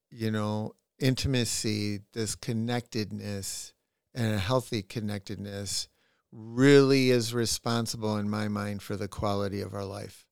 you 0.09 0.31
know, 0.31 0.73
intimacy, 0.99 1.99
this 2.13 2.35
connectedness 2.35 3.73
and 4.13 4.33
a 4.33 4.39
healthy 4.39 4.81
connectedness 4.81 5.87
really 6.39 7.09
is 7.09 7.33
responsible 7.33 8.17
in 8.17 8.29
my 8.29 8.47
mind 8.47 8.81
for 8.81 8.95
the 8.95 9.07
quality 9.07 9.61
of 9.61 9.73
our 9.73 9.85
life 9.85 10.27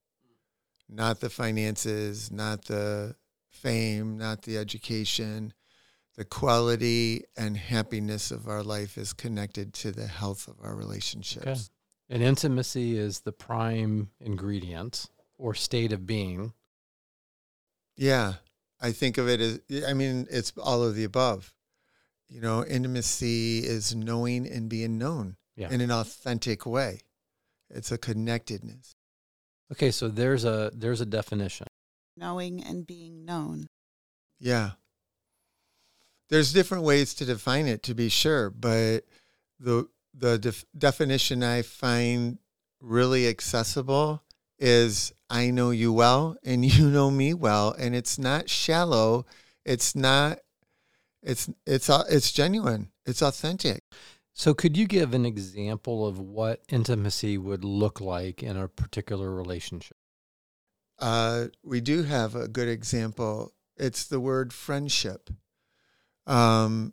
not 0.88 1.20
the 1.20 1.30
finances, 1.30 2.30
not 2.30 2.64
the 2.66 3.16
fame, 3.50 4.18
not 4.18 4.42
the 4.42 4.56
education. 4.56 5.52
The 6.16 6.24
quality 6.24 7.24
and 7.36 7.56
happiness 7.56 8.30
of 8.30 8.48
our 8.48 8.62
life 8.62 8.96
is 8.96 9.12
connected 9.12 9.74
to 9.74 9.92
the 9.92 10.06
health 10.06 10.48
of 10.48 10.56
our 10.62 10.74
relationships. 10.74 11.46
Okay. 11.46 11.60
And 12.08 12.22
intimacy 12.22 12.96
is 12.96 13.20
the 13.20 13.32
prime 13.32 14.10
ingredient 14.20 15.06
or 15.36 15.54
state 15.54 15.92
of 15.92 16.06
being. 16.06 16.52
Yeah. 17.96 18.34
I 18.80 18.92
think 18.92 19.18
of 19.18 19.28
it 19.28 19.40
as, 19.40 19.60
I 19.86 19.92
mean, 19.92 20.26
it's 20.30 20.52
all 20.56 20.82
of 20.84 20.94
the 20.94 21.04
above. 21.04 21.54
You 22.28 22.40
know, 22.40 22.64
intimacy 22.64 23.58
is 23.58 23.94
knowing 23.94 24.46
and 24.46 24.68
being 24.68 24.98
known 24.98 25.36
Yeah. 25.56 25.70
in 25.70 25.80
an 25.80 25.90
authentic 25.90 26.66
way. 26.66 27.00
It's 27.70 27.90
a 27.90 27.98
connectedness. 27.98 28.94
Okay, 29.72 29.90
so 29.90 30.08
there's 30.08 30.44
a 30.44 30.70
there's 30.74 31.00
a 31.00 31.06
definition. 31.06 31.66
Knowing 32.16 32.62
and 32.62 32.86
being 32.86 33.24
known. 33.24 33.66
Yeah. 34.38 34.72
There's 36.28 36.52
different 36.52 36.84
ways 36.84 37.14
to 37.14 37.24
define 37.24 37.66
it, 37.66 37.82
to 37.84 37.94
be 37.94 38.08
sure, 38.08 38.50
but 38.50 39.04
the 39.58 39.88
the 40.14 40.38
def- 40.38 40.64
definition 40.76 41.42
I 41.42 41.62
find 41.62 42.38
really 42.80 43.28
accessible 43.28 44.22
is 44.58 45.12
I 45.28 45.50
know 45.50 45.70
you 45.70 45.92
well 45.92 46.36
and 46.44 46.64
you 46.74 46.88
know 46.90 47.10
me 47.10 47.34
well, 47.34 47.74
and 47.78 47.94
it's 47.94 48.18
not 48.18 48.48
shallow. 48.48 49.26
It's 49.64 49.94
not. 49.96 50.38
It's 51.22 51.48
it's 51.66 51.90
au- 51.90 52.04
it's 52.08 52.30
genuine. 52.32 52.90
It's 53.04 53.22
authentic. 53.22 53.84
So 54.38 54.52
could 54.52 54.76
you 54.76 54.86
give 54.86 55.14
an 55.14 55.24
example 55.24 56.06
of 56.06 56.18
what 56.18 56.60
intimacy 56.68 57.38
would 57.38 57.64
look 57.64 58.02
like 58.02 58.42
in 58.42 58.54
a 58.54 58.68
particular 58.68 59.34
relationship? 59.34 59.96
Uh, 60.98 61.46
we 61.62 61.80
do 61.80 62.02
have 62.02 62.34
a 62.34 62.46
good 62.46 62.68
example. 62.68 63.54
It's 63.78 64.04
the 64.04 64.20
word 64.20 64.52
friendship. 64.52 65.30
Um, 66.26 66.92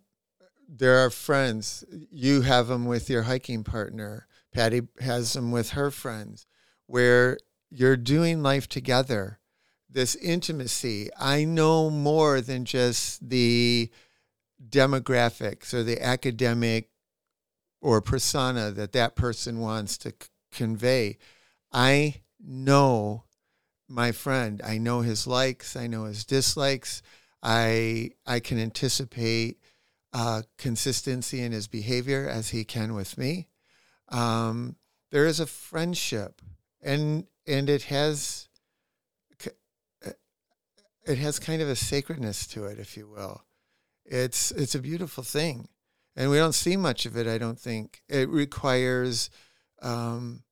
there 0.70 1.00
are 1.00 1.10
friends. 1.10 1.84
You 2.10 2.42
have 2.44 2.70
them 2.70 2.86
with 2.86 3.10
your 3.10 3.24
hiking 3.24 3.66
partner. 3.66 4.26
Patty 4.54 4.84
has 5.02 5.34
them 5.34 5.52
with 5.52 5.72
her 5.72 5.92
friends, 5.92 6.46
where 6.88 7.38
you're 7.70 7.98
doing 7.98 8.42
life 8.42 8.70
together. 8.70 9.40
This 9.90 10.16
intimacy. 10.16 11.10
I 11.20 11.44
know 11.44 11.90
more 11.90 12.40
than 12.40 12.64
just 12.64 13.30
the 13.30 13.92
demographics 14.66 15.74
or 15.74 15.84
the 15.84 16.02
academic 16.02 16.93
or 17.84 18.00
persona 18.00 18.72
that 18.72 18.94
that 18.94 19.14
person 19.14 19.60
wants 19.60 19.98
to 19.98 20.10
c- 20.10 20.30
convey. 20.54 21.18
I 21.72 22.22
know 22.40 23.26
my 23.90 24.14
friend. 24.14 24.62
I 24.64 24.78
know 24.78 25.02
his 25.02 25.28
likes. 25.28 25.76
I 25.76 25.88
know 25.88 26.06
his 26.06 26.24
dislikes. 26.24 27.04
I 27.44 28.12
I 28.26 28.40
can 28.40 28.58
anticipate 28.58 29.58
uh, 30.14 30.44
consistency 30.58 31.42
in 31.42 31.52
his 31.52 31.68
behavior 31.68 32.28
as 32.28 32.50
he 32.50 32.64
can 32.64 32.94
with 32.96 33.18
me. 33.18 33.50
Um, 34.08 34.78
there 35.12 35.26
is 35.26 35.42
a 35.42 35.46
friendship, 35.46 36.42
and 36.82 37.26
and 37.46 37.70
it 37.70 37.84
has 37.84 38.48
uh, 39.46 40.12
it 41.06 41.18
has 41.18 41.38
kind 41.38 41.62
of 41.62 41.68
a 41.68 41.76
sacredness 41.76 42.48
to 42.48 42.64
it, 42.64 42.80
if 42.80 42.96
you 42.96 43.10
will. 43.10 43.44
It's 44.06 44.52
it's 44.52 44.74
a 44.74 44.80
beautiful 44.80 45.24
thing, 45.24 45.68
and 46.16 46.30
we 46.30 46.38
don't 46.38 46.54
see 46.54 46.78
much 46.78 47.06
of 47.06 47.18
it. 47.18 47.28
I 47.28 47.38
don't 47.38 47.60
think 47.60 48.02
it 48.08 48.30
requires 48.30 49.30
um, 49.82 50.44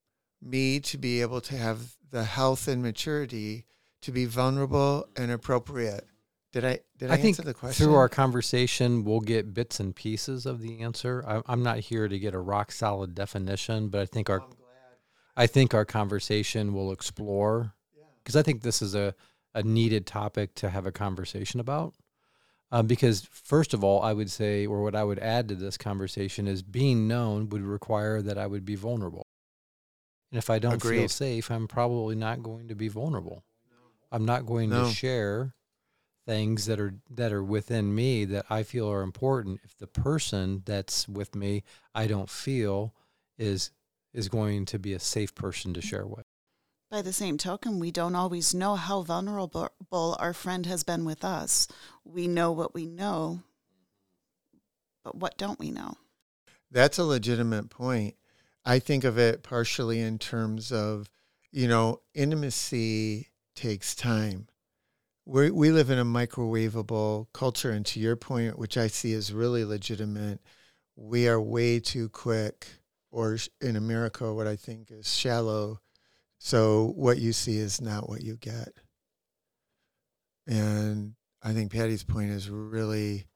me 0.41 0.79
to 0.81 0.97
be 0.97 1.21
able 1.21 1.41
to 1.41 1.57
have 1.57 1.95
the 2.11 2.23
health 2.23 2.67
and 2.67 2.81
maturity 2.81 3.65
to 4.01 4.11
be 4.11 4.25
vulnerable 4.25 5.07
and 5.15 5.31
appropriate. 5.31 6.05
Did 6.51 6.65
I 6.65 6.79
did 6.97 7.11
I, 7.11 7.13
I 7.13 7.17
think 7.17 7.39
answer 7.39 7.43
the 7.43 7.53
question? 7.53 7.85
through 7.85 7.95
our 7.95 8.09
conversation, 8.09 9.05
we'll 9.05 9.21
get 9.21 9.53
bits 9.53 9.79
and 9.79 9.95
pieces 9.95 10.45
of 10.45 10.59
the 10.61 10.81
answer. 10.81 11.23
I, 11.25 11.41
I'm 11.45 11.63
not 11.63 11.79
here 11.79 12.07
to 12.07 12.19
get 12.19 12.33
a 12.33 12.39
rock 12.39 12.71
solid 12.73 13.15
definition, 13.15 13.87
but 13.87 14.01
I 14.01 14.05
think 14.05 14.29
our 14.29 14.43
I 15.37 15.47
think 15.47 15.73
our 15.73 15.85
conversation 15.85 16.73
will 16.73 16.91
explore 16.91 17.73
because 18.21 18.35
I 18.35 18.43
think 18.43 18.61
this 18.61 18.81
is 18.81 18.95
a, 18.95 19.15
a 19.55 19.63
needed 19.63 20.05
topic 20.05 20.53
to 20.55 20.69
have 20.69 20.85
a 20.85 20.91
conversation 20.91 21.59
about. 21.59 21.93
Um, 22.71 22.87
because 22.87 23.27
first 23.31 23.73
of 23.73 23.83
all, 23.83 24.01
I 24.01 24.13
would 24.13 24.31
say, 24.31 24.65
or 24.65 24.81
what 24.81 24.95
I 24.95 25.03
would 25.03 25.19
add 25.19 25.49
to 25.49 25.55
this 25.55 25.77
conversation 25.77 26.47
is 26.47 26.61
being 26.61 27.07
known 27.07 27.49
would 27.49 27.63
require 27.63 28.21
that 28.21 28.37
I 28.37 28.47
would 28.47 28.63
be 28.63 28.75
vulnerable. 28.75 29.27
And 30.31 30.37
if 30.37 30.49
I 30.49 30.59
don't 30.59 30.81
feel 30.81 31.09
safe, 31.09 31.51
I'm 31.51 31.67
probably 31.67 32.15
not 32.15 32.41
going 32.41 32.69
to 32.69 32.75
be 32.75 32.87
vulnerable. 32.87 33.43
I'm 34.11 34.25
not 34.25 34.45
going 34.45 34.69
No. 34.69 34.87
to 34.87 34.93
share 34.93 35.53
things 36.25 36.65
that 36.67 36.79
are 36.79 36.93
that 37.09 37.33
are 37.33 37.43
within 37.43 37.93
me 37.93 38.25
that 38.25 38.45
I 38.49 38.63
feel 38.63 38.89
are 38.89 39.01
important. 39.01 39.59
If 39.63 39.77
the 39.77 39.87
person 39.87 40.61
that's 40.65 41.07
with 41.09 41.35
me 41.35 41.63
I 41.95 42.07
don't 42.07 42.29
feel 42.29 42.93
is 43.37 43.71
is 44.13 44.29
going 44.29 44.65
to 44.67 44.79
be 44.79 44.93
a 44.93 44.99
safe 44.99 45.33
person 45.33 45.73
to 45.73 45.81
share 45.81 46.05
with. 46.05 46.25
By 46.91 47.01
the 47.01 47.13
same 47.13 47.37
token, 47.37 47.79
we 47.79 47.89
don't 47.89 48.15
always 48.15 48.53
know 48.53 48.75
how 48.75 49.01
vulnerable 49.03 50.17
our 50.19 50.33
friend 50.33 50.65
has 50.65 50.83
been 50.83 51.05
with 51.05 51.23
us. 51.23 51.69
We 52.03 52.27
know 52.27 52.51
what 52.51 52.73
we 52.73 52.85
know, 52.85 53.43
but 55.01 55.15
what 55.15 55.37
don't 55.37 55.57
we 55.57 55.71
know? 55.71 55.95
That's 56.69 56.97
a 56.97 57.05
legitimate 57.05 57.69
point. 57.69 58.15
I 58.65 58.79
think 58.79 59.05
of 59.05 59.17
it 59.17 59.41
partially 59.41 60.01
in 60.01 60.19
terms 60.19 60.73
of, 60.73 61.09
you 61.49 61.69
know, 61.69 62.01
intimacy 62.13 63.29
takes 63.55 63.95
time. 63.95 64.49
we 65.25 65.49
we 65.49 65.71
live 65.71 65.91
in 65.91 65.97
a 65.97 66.03
microwavable 66.03 67.27
culture, 67.31 67.71
and 67.71 67.85
to 67.85 68.01
your 68.01 68.17
point, 68.17 68.59
which 68.59 68.77
I 68.77 68.87
see 68.87 69.13
as 69.13 69.31
really 69.31 69.63
legitimate, 69.63 70.41
we 70.97 71.29
are 71.29 71.39
way 71.39 71.79
too 71.79 72.09
quick, 72.09 72.67
or 73.11 73.37
in 73.61 73.77
America, 73.77 74.33
what 74.33 74.45
I 74.45 74.57
think 74.57 74.91
is 74.91 75.09
shallow. 75.09 75.79
So 76.43 76.93
what 76.95 77.19
you 77.19 77.33
see 77.33 77.57
is 77.57 77.79
not 77.79 78.09
what 78.09 78.23
you 78.23 78.35
get, 78.35 78.69
and 80.47 81.13
I 81.43 81.53
think 81.53 81.71
Patty's 81.71 82.03
point 82.03 82.31
is 82.31 82.49
really 82.49 83.27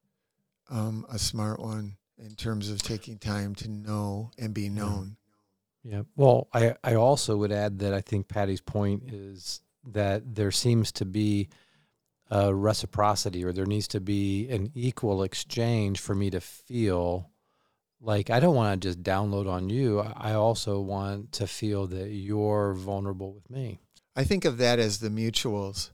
um, 0.72 1.06
a 1.08 1.20
smart 1.20 1.60
one 1.60 1.98
in 2.18 2.34
terms 2.34 2.72
of 2.72 2.82
taking 2.82 3.20
time 3.20 3.54
to 3.56 3.70
know 3.70 4.32
and 4.40 4.56
be 4.56 4.70
known. 4.70 5.18
Yeah. 5.84 6.02
Well, 6.16 6.48
I, 6.52 6.78
I 6.84 6.96
also 6.96 7.38
would 7.38 7.52
add 7.52 7.78
that 7.80 7.94
I 7.94 8.02
think 8.02 8.28
Patty's 8.28 8.60
point 8.60 9.04
is 9.06 9.62
that 9.92 10.34
there 10.34 10.50
seems 10.50 10.92
to 10.94 11.06
be 11.06 11.50
a 12.32 12.56
reciprocity 12.56 13.46
or 13.46 13.54
there 13.54 13.68
needs 13.68 13.88
to 13.90 14.00
be 14.00 14.50
an 14.50 14.72
equal 14.74 15.22
exchange 15.22 16.00
for 16.00 16.16
me 16.16 16.32
to 16.32 16.42
feel 16.42 17.30
like 18.06 18.30
I 18.30 18.40
don't 18.40 18.56
want 18.56 18.82
to 18.82 18.88
just 18.88 19.04
download 19.04 19.50
on 19.50 19.70
you. 19.70 20.00
I 20.00 20.34
also 20.34 20.80
want 20.80 21.32
to 21.34 21.48
feel 21.48 21.88
that 21.88 22.10
you're 22.10 22.74
vulnerable 22.74 23.34
with 23.34 23.50
me. 23.50 23.80
I 24.16 24.24
think 24.24 24.46
of 24.46 24.58
that 24.60 24.80
as 24.80 25.00
the 25.00 25.10
mutuals 25.10 25.90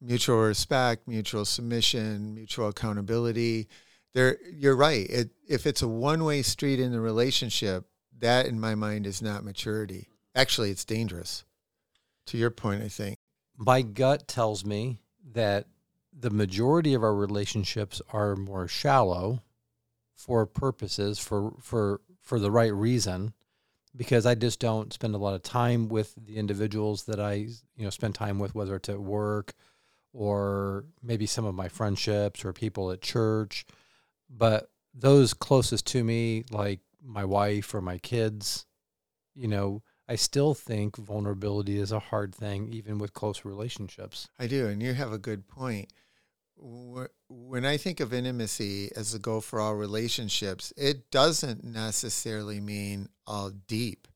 mutual 0.00 0.38
respect, 0.42 1.08
mutual 1.08 1.44
submission, 1.44 2.34
mutual 2.34 2.68
accountability. 2.68 3.68
There, 4.12 4.38
you're 4.52 4.76
right. 4.76 5.08
It, 5.08 5.30
if 5.48 5.66
it's 5.66 5.82
a 5.82 5.88
one 5.88 6.24
way 6.24 6.42
street 6.42 6.78
in 6.78 6.92
the 6.92 7.00
relationship, 7.00 7.86
that 8.18 8.46
in 8.46 8.60
my 8.60 8.74
mind 8.74 9.06
is 9.06 9.22
not 9.22 9.44
maturity. 9.44 10.08
Actually, 10.34 10.70
it's 10.70 10.84
dangerous. 10.84 11.44
To 12.26 12.38
your 12.38 12.50
point, 12.50 12.82
I 12.82 12.88
think. 12.88 13.16
My 13.56 13.82
gut 13.82 14.28
tells 14.28 14.64
me 14.64 15.00
that 15.32 15.66
the 16.12 16.30
majority 16.30 16.94
of 16.94 17.02
our 17.02 17.14
relationships 17.14 18.00
are 18.12 18.36
more 18.36 18.68
shallow 18.68 19.42
for 20.24 20.46
purposes 20.46 21.18
for 21.18 21.52
for 21.60 22.00
for 22.22 22.38
the 22.38 22.50
right 22.50 22.72
reason 22.72 23.34
because 23.94 24.24
I 24.24 24.34
just 24.34 24.58
don't 24.58 24.92
spend 24.92 25.14
a 25.14 25.18
lot 25.18 25.34
of 25.34 25.42
time 25.42 25.88
with 25.88 26.14
the 26.16 26.36
individuals 26.36 27.04
that 27.04 27.20
I 27.20 27.34
you 27.76 27.84
know 27.84 27.90
spend 27.90 28.14
time 28.14 28.38
with 28.38 28.54
whether 28.54 28.76
it's 28.76 28.88
at 28.88 29.00
work 29.00 29.52
or 30.14 30.86
maybe 31.02 31.26
some 31.26 31.44
of 31.44 31.54
my 31.54 31.68
friendships 31.68 32.42
or 32.42 32.54
people 32.54 32.90
at 32.90 33.02
church 33.02 33.66
but 34.30 34.70
those 34.94 35.34
closest 35.34 35.86
to 35.88 36.02
me 36.02 36.44
like 36.50 36.80
my 37.02 37.24
wife 37.24 37.74
or 37.74 37.82
my 37.82 37.98
kids 37.98 38.64
you 39.34 39.48
know 39.48 39.82
I 40.08 40.16
still 40.16 40.54
think 40.54 40.96
vulnerability 40.96 41.78
is 41.78 41.90
a 41.90 41.98
hard 41.98 42.34
thing, 42.34 42.68
even 42.74 42.98
with 42.98 43.14
close 43.14 43.46
relationships. 43.46 44.28
I 44.38 44.46
do, 44.46 44.66
and 44.68 44.82
you 44.82 44.92
have 44.92 45.12
a 45.12 45.18
good 45.18 45.48
point. 45.48 45.90
When 47.28 47.66
I 47.66 47.76
think 47.76 48.00
of 48.00 48.14
intimacy 48.14 48.90
as 48.96 49.14
a 49.14 49.18
goal 49.18 49.40
for 49.40 49.60
all 49.60 49.74
relationships, 49.74 50.72
it 50.76 51.10
doesn't 51.10 51.62
necessarily 51.62 52.60
mean 52.60 53.08
all 53.26 53.50
deep. 53.50 54.08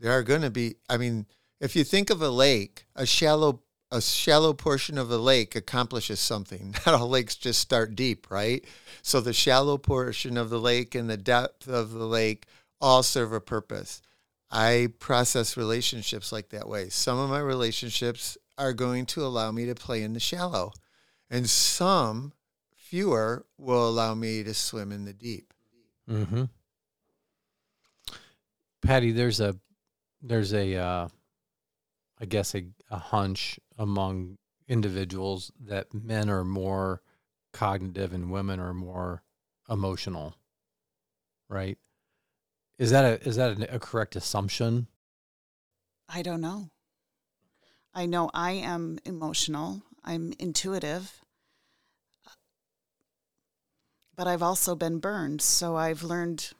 There 0.00 0.12
are 0.12 0.22
going 0.22 0.42
to 0.42 0.50
be, 0.50 0.76
I 0.88 0.96
mean, 0.96 1.26
if 1.60 1.76
you 1.76 1.84
think 1.84 2.10
of 2.10 2.22
a 2.22 2.30
lake, 2.30 2.86
a 2.96 3.06
shallow 3.06 3.62
a 3.92 4.00
shallow 4.00 4.52
portion 4.52 4.98
of 4.98 5.10
a 5.10 5.18
lake 5.18 5.56
accomplishes 5.56 6.20
something. 6.20 6.74
Not 6.86 6.94
all 6.94 7.08
lakes 7.08 7.34
just 7.34 7.60
start 7.60 7.96
deep, 7.96 8.30
right? 8.30 8.64
So 9.02 9.20
the 9.20 9.32
shallow 9.32 9.78
portion 9.78 10.36
of 10.36 10.48
the 10.48 10.60
lake 10.60 10.94
and 10.94 11.10
the 11.10 11.16
depth 11.16 11.66
of 11.66 11.90
the 11.90 12.06
lake 12.06 12.46
all 12.80 13.02
serve 13.02 13.32
a 13.32 13.40
purpose. 13.40 14.00
I 14.50 14.92
process 14.98 15.56
relationships 15.56 16.32
like 16.32 16.50
that 16.50 16.68
way. 16.68 16.88
Some 16.88 17.18
of 17.18 17.30
my 17.30 17.40
relationships 17.40 18.38
are 18.58 18.72
going 18.72 19.06
to 19.06 19.24
allow 19.24 19.50
me 19.50 19.66
to 19.66 19.74
play 19.74 20.02
in 20.02 20.12
the 20.12 20.20
shallow, 20.20 20.72
and 21.30 21.48
some, 21.48 22.32
fewer, 22.74 23.46
will 23.56 23.88
allow 23.88 24.14
me 24.14 24.42
to 24.42 24.52
swim 24.54 24.92
in 24.92 25.04
the 25.04 25.12
deep. 25.12 25.54
Mm-hmm. 26.08 26.44
Patty, 28.82 29.12
there's 29.12 29.40
a, 29.40 29.56
there's 30.20 30.52
a, 30.52 30.74
uh, 30.76 31.08
I 32.20 32.24
guess 32.24 32.54
a, 32.54 32.66
a 32.90 32.98
hunch 32.98 33.60
among 33.78 34.38
individuals 34.68 35.52
that 35.66 35.92
men 35.94 36.28
are 36.28 36.44
more 36.44 37.02
cognitive 37.52 38.12
and 38.12 38.30
women 38.30 38.60
are 38.60 38.74
more 38.74 39.22
emotional, 39.68 40.34
right? 41.48 41.78
Is 42.78 42.90
that 42.92 43.04
a 43.04 43.28
is 43.28 43.36
that 43.36 43.60
a, 43.60 43.74
a 43.74 43.78
correct 43.78 44.16
assumption? 44.16 44.86
I 46.08 46.22
don't 46.22 46.40
know. 46.40 46.70
I 47.92 48.06
know 48.06 48.30
I 48.32 48.52
am 48.52 48.98
emotional. 49.04 49.82
I'm 50.04 50.32
intuitive. 50.38 51.19
But 54.20 54.28
I've 54.28 54.42
also 54.42 54.74
been 54.74 54.98
burned, 54.98 55.40
so 55.40 55.76
I've 55.76 56.02
learned 56.02 56.52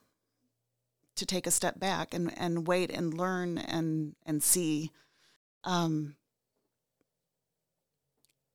to 1.14 1.26
take 1.26 1.46
a 1.46 1.50
step 1.50 1.78
back 1.78 2.14
and, 2.14 2.32
and 2.38 2.66
wait 2.66 2.90
and 2.90 3.12
learn 3.12 3.58
and 3.58 4.16
and 4.24 4.42
see. 4.42 4.92
Um, 5.64 6.16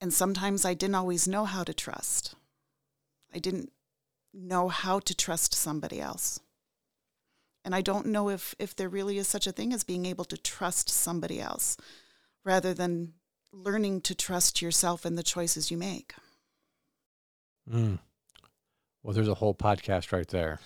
and 0.02 0.12
sometimes 0.12 0.66
I 0.66 0.74
didn't 0.74 0.96
always 0.96 1.28
know 1.28 1.46
how 1.46 1.64
to 1.64 1.72
trust. 1.72 2.34
I 3.32 3.38
didn't 3.38 3.72
know 4.34 4.70
how 4.70 4.98
to 5.02 5.14
trust 5.14 5.54
somebody 5.54 6.02
else. 6.02 6.40
And 7.64 7.76
I 7.76 7.82
don't 7.82 8.08
know 8.08 8.30
if, 8.30 8.56
if 8.58 8.76
there 8.76 8.90
really 8.90 9.20
is 9.20 9.28
such 9.28 9.46
a 9.46 9.52
thing 9.52 9.72
as 9.72 9.84
being 9.84 10.08
able 10.08 10.26
to 10.26 10.36
trust 10.36 10.90
somebody 10.90 11.40
else 11.40 11.78
rather 12.44 12.74
than 12.74 13.14
learning 13.54 14.02
to 14.02 14.16
trust 14.16 14.64
yourself 14.64 15.06
and 15.06 15.16
the 15.16 15.22
choices 15.22 15.70
you 15.70 15.78
make. 15.78 16.16
Mm. 17.72 18.00
Well, 19.06 19.14
there's 19.14 19.28
a 19.28 19.36
whole 19.36 19.54
podcast 19.54 20.12
right 20.12 20.28
there. 20.28 20.60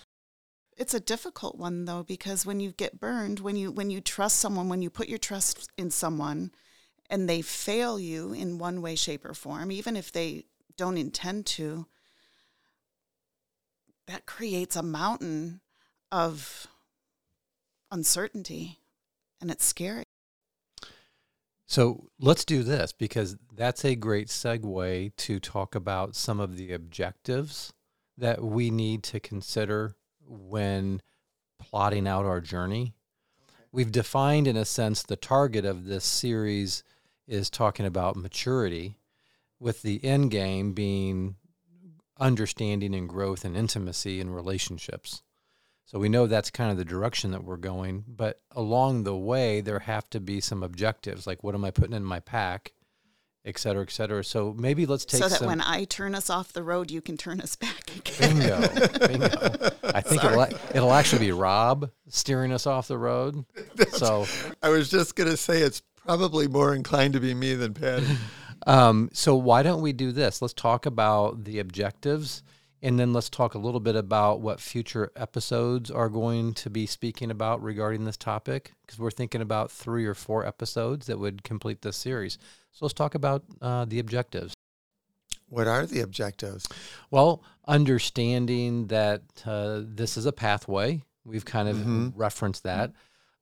It's 0.74 0.94
a 0.94 1.00
difficult 1.00 1.58
one 1.58 1.84
though 1.84 2.02
because 2.02 2.46
when 2.46 2.58
you 2.58 2.72
get 2.72 2.98
burned, 2.98 3.38
when 3.38 3.54
you 3.54 3.70
when 3.70 3.90
you 3.90 4.00
trust 4.00 4.36
someone, 4.38 4.70
when 4.70 4.80
you 4.80 4.88
put 4.88 5.10
your 5.10 5.18
trust 5.18 5.70
in 5.76 5.90
someone 5.90 6.50
and 7.10 7.28
they 7.28 7.42
fail 7.42 8.00
you 8.00 8.32
in 8.32 8.56
one 8.56 8.80
way 8.80 8.94
shape 8.94 9.26
or 9.26 9.34
form, 9.34 9.70
even 9.70 9.94
if 9.94 10.10
they 10.10 10.46
don't 10.78 10.96
intend 10.96 11.44
to, 11.44 11.84
that 14.06 14.24
creates 14.24 14.74
a 14.74 14.82
mountain 14.82 15.60
of 16.10 16.66
uncertainty 17.90 18.78
and 19.38 19.50
it's 19.50 19.66
scary. 19.66 20.04
So 21.66 22.08
let's 22.18 22.46
do 22.46 22.62
this 22.62 22.94
because 22.94 23.36
that's 23.54 23.84
a 23.84 23.96
great 23.96 24.28
segue 24.28 25.14
to 25.14 25.40
talk 25.40 25.74
about 25.74 26.16
some 26.16 26.40
of 26.40 26.56
the 26.56 26.72
objectives 26.72 27.74
that 28.20 28.42
we 28.42 28.70
need 28.70 29.02
to 29.02 29.20
consider 29.20 29.96
when 30.26 31.02
plotting 31.58 32.06
out 32.06 32.24
our 32.24 32.40
journey. 32.40 32.94
Okay. 33.42 33.64
We've 33.72 33.92
defined, 33.92 34.46
in 34.46 34.56
a 34.56 34.64
sense, 34.64 35.02
the 35.02 35.16
target 35.16 35.64
of 35.64 35.86
this 35.86 36.04
series 36.04 36.84
is 37.26 37.50
talking 37.50 37.86
about 37.86 38.16
maturity, 38.16 38.98
with 39.58 39.82
the 39.82 40.02
end 40.04 40.30
game 40.30 40.72
being 40.72 41.36
understanding 42.18 42.94
and 42.94 43.08
growth 43.08 43.44
and 43.44 43.56
intimacy 43.56 44.20
in 44.20 44.30
relationships. 44.30 45.22
So 45.84 45.98
we 45.98 46.08
know 46.08 46.26
that's 46.26 46.50
kind 46.50 46.70
of 46.70 46.76
the 46.76 46.84
direction 46.84 47.30
that 47.32 47.44
we're 47.44 47.56
going. 47.56 48.04
But 48.06 48.40
along 48.52 49.04
the 49.04 49.16
way, 49.16 49.60
there 49.60 49.80
have 49.80 50.08
to 50.10 50.20
be 50.20 50.40
some 50.40 50.62
objectives, 50.62 51.26
like 51.26 51.42
what 51.42 51.54
am 51.54 51.64
I 51.64 51.70
putting 51.70 51.94
in 51.94 52.04
my 52.04 52.20
pack, 52.20 52.72
et 53.44 53.58
cetera, 53.58 53.82
et 53.82 53.90
cetera. 53.90 54.22
So 54.22 54.54
maybe 54.56 54.86
let's 54.86 55.04
take 55.04 55.22
so 55.22 55.28
that 55.28 55.38
some, 55.38 55.48
when 55.48 55.60
I 55.60 55.84
turn 55.84 56.14
us 56.14 56.30
off 56.30 56.52
the 56.52 56.62
road, 56.62 56.90
you 56.90 57.00
can 57.00 57.16
turn 57.16 57.40
us 57.40 57.56
back 57.56 57.90
again. 57.96 58.38
Bingo, 58.38 59.08
bingo. 59.08 59.70
I 59.94 60.00
think 60.00 60.24
it'll, 60.24 60.42
it'll 60.74 60.92
actually 60.92 61.26
be 61.26 61.32
Rob 61.32 61.90
steering 62.08 62.52
us 62.52 62.66
off 62.66 62.88
the 62.88 62.98
road. 62.98 63.44
so 63.90 64.26
I 64.62 64.68
was 64.68 64.90
just 64.90 65.16
gonna 65.16 65.36
say 65.36 65.62
it's 65.62 65.82
probably 65.96 66.48
more 66.48 66.74
inclined 66.74 67.14
to 67.14 67.20
be 67.20 67.34
me 67.34 67.54
than 67.54 67.74
Patty. 67.74 68.06
Um, 68.66 69.08
so 69.14 69.36
why 69.36 69.62
don't 69.62 69.80
we 69.80 69.94
do 69.94 70.12
this? 70.12 70.42
Let's 70.42 70.52
talk 70.52 70.84
about 70.84 71.44
the 71.44 71.60
objectives 71.60 72.42
and 72.82 72.98
then 72.98 73.12
let's 73.12 73.28
talk 73.28 73.54
a 73.54 73.58
little 73.58 73.80
bit 73.80 73.96
about 73.96 74.40
what 74.40 74.60
future 74.60 75.12
episodes 75.14 75.90
are 75.90 76.08
going 76.08 76.54
to 76.54 76.70
be 76.70 76.86
speaking 76.86 77.30
about 77.30 77.62
regarding 77.62 78.04
this 78.04 78.16
topic, 78.16 78.72
because 78.86 78.98
we're 78.98 79.10
thinking 79.10 79.42
about 79.42 79.70
three 79.70 80.06
or 80.06 80.14
four 80.14 80.46
episodes 80.46 81.06
that 81.06 81.18
would 81.18 81.42
complete 81.42 81.82
this 81.82 81.96
series. 81.96 82.38
So 82.72 82.84
let's 82.84 82.94
talk 82.94 83.14
about 83.14 83.44
uh, 83.60 83.84
the 83.84 83.98
objectives. 83.98 84.54
What 85.48 85.66
are 85.66 85.86
the 85.86 86.00
objectives? 86.00 86.66
Well, 87.10 87.42
understanding 87.66 88.86
that 88.86 89.22
uh, 89.44 89.82
this 89.84 90.16
is 90.16 90.26
a 90.26 90.32
pathway. 90.32 91.02
We've 91.24 91.44
kind 91.44 91.68
of 91.68 91.76
mm-hmm. 91.76 92.08
referenced 92.14 92.62
that. 92.62 92.92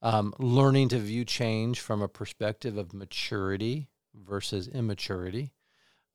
Um, 0.00 0.32
learning 0.38 0.90
to 0.90 0.98
view 0.98 1.24
change 1.24 1.80
from 1.80 2.02
a 2.02 2.08
perspective 2.08 2.76
of 2.76 2.94
maturity 2.94 3.88
versus 4.14 4.68
immaturity 4.68 5.52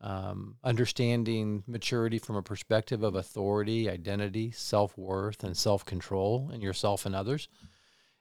um, 0.04 0.58
understanding 0.66 1.64
maturity 1.66 2.20
from 2.20 2.36
a 2.36 2.42
perspective 2.42 3.04
of 3.04 3.16
authority, 3.16 3.90
identity, 3.90 4.52
self 4.52 4.98
worth, 4.98 5.44
and 5.44 5.56
self 5.56 5.86
control 5.86 6.52
in 6.54 6.62
yourself 6.62 7.06
and 7.06 7.16
others, 7.16 7.48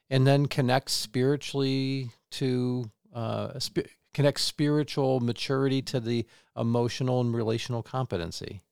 and 0.09 0.25
then 0.25 0.47
connect 0.47 0.91
spiritually 0.91 2.11
to 2.31 2.89
uh, 3.13 3.59
sp- 3.59 3.91
connect 4.15 4.41
spiritual 4.41 5.21
maturity 5.21 5.83
to 5.83 6.01
the 6.01 6.27
emotional 6.57 7.21
and 7.21 7.35
relational 7.35 7.83
competency. 7.83 8.63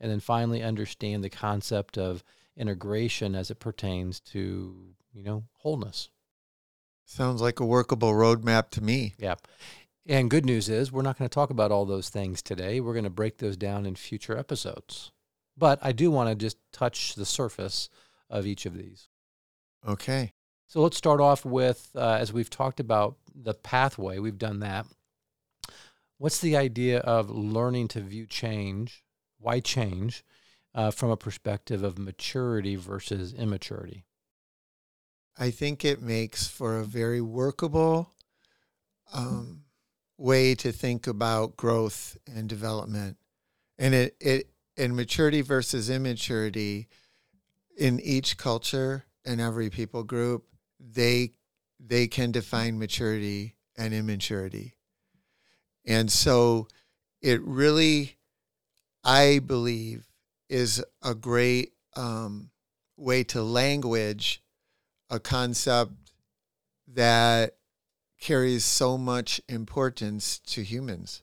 And 0.00 0.10
then 0.10 0.20
finally, 0.20 0.62
understand 0.62 1.22
the 1.22 1.30
concept 1.30 1.98
of 1.98 2.24
integration 2.56 3.34
as 3.34 3.50
it 3.50 3.58
pertains 3.58 4.20
to, 4.20 4.94
you 5.12 5.22
know, 5.22 5.44
wholeness. 5.58 6.08
Sounds 7.04 7.42
like 7.42 7.60
a 7.60 7.66
workable 7.66 8.12
roadmap 8.12 8.70
to 8.70 8.82
me. 8.82 9.14
Yeah. 9.18 9.34
And 10.06 10.30
good 10.30 10.46
news 10.46 10.68
is 10.68 10.90
we're 10.90 11.02
not 11.02 11.18
going 11.18 11.28
to 11.28 11.34
talk 11.34 11.50
about 11.50 11.70
all 11.70 11.84
those 11.84 12.08
things 12.08 12.40
today. 12.40 12.80
We're 12.80 12.94
going 12.94 13.04
to 13.04 13.10
break 13.10 13.38
those 13.38 13.56
down 13.56 13.84
in 13.84 13.94
future 13.94 14.38
episodes. 14.38 15.12
But 15.56 15.78
I 15.82 15.92
do 15.92 16.10
want 16.10 16.30
to 16.30 16.34
just 16.34 16.56
touch 16.72 17.14
the 17.14 17.26
surface 17.26 17.90
of 18.30 18.46
each 18.46 18.64
of 18.64 18.76
these. 18.76 19.08
Okay. 19.86 20.32
So 20.68 20.80
let's 20.80 20.96
start 20.96 21.20
off 21.20 21.44
with, 21.44 21.90
uh, 21.94 22.18
as 22.20 22.32
we've 22.32 22.48
talked 22.48 22.80
about 22.80 23.16
the 23.42 23.54
pathway, 23.54 24.18
we've 24.18 24.38
done 24.38 24.60
that. 24.60 24.86
What's 26.18 26.40
the 26.40 26.56
idea 26.56 26.98
of 27.00 27.30
learning 27.30 27.88
to 27.88 28.00
view 28.00 28.26
change? 28.26 29.04
Why 29.38 29.60
change 29.60 30.22
uh, 30.74 30.90
from 30.90 31.10
a 31.10 31.16
perspective 31.16 31.82
of 31.82 31.98
maturity 31.98 32.76
versus 32.76 33.32
immaturity? 33.32 34.04
I 35.38 35.50
think 35.50 35.84
it 35.84 36.02
makes 36.02 36.46
for 36.46 36.78
a 36.78 36.84
very 36.84 37.22
workable 37.22 38.12
um, 39.14 39.62
way 40.18 40.54
to 40.56 40.70
think 40.72 41.06
about 41.06 41.56
growth 41.56 42.18
and 42.26 42.48
development. 42.48 43.16
And 43.78 43.94
it, 43.94 44.16
it 44.20 44.50
in 44.76 44.94
maturity 44.94 45.40
versus 45.40 45.88
immaturity, 45.88 46.88
in 47.78 47.98
each 48.00 48.36
culture 48.36 49.04
and 49.24 49.40
every 49.40 49.70
people 49.70 50.04
group, 50.04 50.44
they 50.78 51.32
they 51.84 52.06
can 52.06 52.30
define 52.30 52.78
maturity 52.78 53.56
and 53.76 53.94
immaturity. 53.94 54.74
And 55.86 56.10
so 56.10 56.68
it 57.22 57.40
really, 57.42 58.18
I 59.02 59.40
believe, 59.44 60.06
is 60.48 60.84
a 61.02 61.14
great 61.14 61.72
um, 61.96 62.50
way 62.96 63.24
to 63.24 63.42
language 63.42 64.42
a 65.08 65.18
concept 65.18 65.92
that 66.86 67.56
carries 68.20 68.64
so 68.64 68.98
much 68.98 69.40
importance 69.48 70.38
to 70.38 70.62
humans. 70.62 71.22